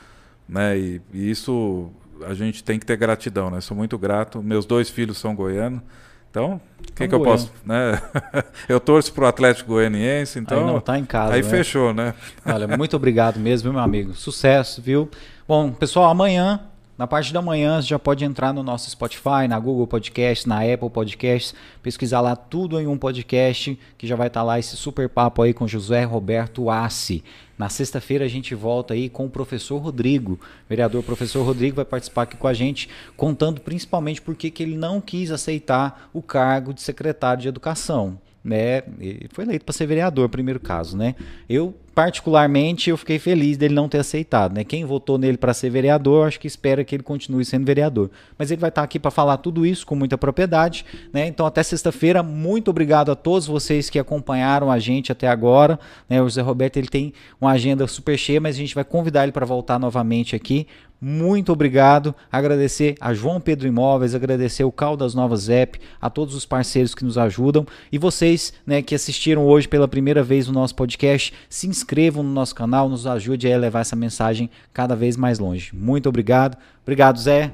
[0.49, 0.75] né?
[0.77, 1.91] E, e, isso
[2.25, 3.61] a gente tem que ter gratidão, né?
[3.61, 4.41] Sou muito grato.
[4.41, 5.81] Meus dois filhos são goianos.
[6.35, 8.01] Então, o que, que eu posso, né?
[8.67, 10.59] eu torço para o Atlético Goianiense, então.
[10.59, 11.33] Aí não tá em casa.
[11.33, 11.49] Aí né?
[11.49, 12.13] fechou, né?
[12.45, 14.13] Olha, muito obrigado mesmo, meu amigo.
[14.13, 15.09] Sucesso, viu?
[15.47, 16.59] Bom, pessoal, amanhã
[16.97, 20.61] na parte da manhã você já pode entrar no nosso Spotify, na Google Podcast, na
[20.61, 21.53] Apple Podcasts,
[21.83, 25.41] pesquisar lá tudo em um podcast, que já vai estar tá lá esse super papo
[25.41, 27.21] aí com José Roberto Assi.
[27.57, 30.33] Na sexta-feira a gente volta aí com o professor Rodrigo.
[30.33, 34.77] O vereador professor Rodrigo vai participar aqui com a gente, contando principalmente por que ele
[34.77, 38.83] não quis aceitar o cargo de secretário de educação né?
[38.99, 41.15] Ele foi eleito para ser vereador, primeiro caso, né?
[41.49, 44.65] Eu particularmente eu fiquei feliz dele não ter aceitado, né?
[44.65, 48.11] Quem votou nele para ser vereador, acho que espera que ele continue sendo vereador.
[48.37, 51.25] Mas ele vai estar aqui para falar tudo isso com muita propriedade, né?
[51.25, 56.21] Então até sexta-feira, muito obrigado a todos vocês que acompanharam a gente até agora, né?
[56.21, 59.31] O José Roberto ele tem uma agenda super cheia, mas a gente vai convidar ele
[59.31, 60.67] para voltar novamente aqui
[61.07, 62.15] muito obrigado.
[62.31, 67.05] Agradecer a João Pedro Imóveis, agradecer o Caldas Novas App, a todos os parceiros que
[67.05, 71.33] nos ajudam e vocês né, que assistiram hoje pela primeira vez o no nosso podcast,
[71.49, 75.71] se inscrevam no nosso canal, nos ajude a levar essa mensagem cada vez mais longe.
[75.73, 76.57] Muito obrigado.
[76.83, 77.51] Obrigado, Zé.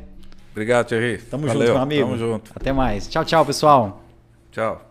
[0.52, 1.18] Obrigado, Thierry.
[1.18, 2.06] Tamo Valeu, junto, meu amigo.
[2.06, 2.52] Tamo junto.
[2.56, 3.08] Até mais.
[3.08, 4.02] Tchau, tchau, pessoal.
[4.52, 4.91] Tchau.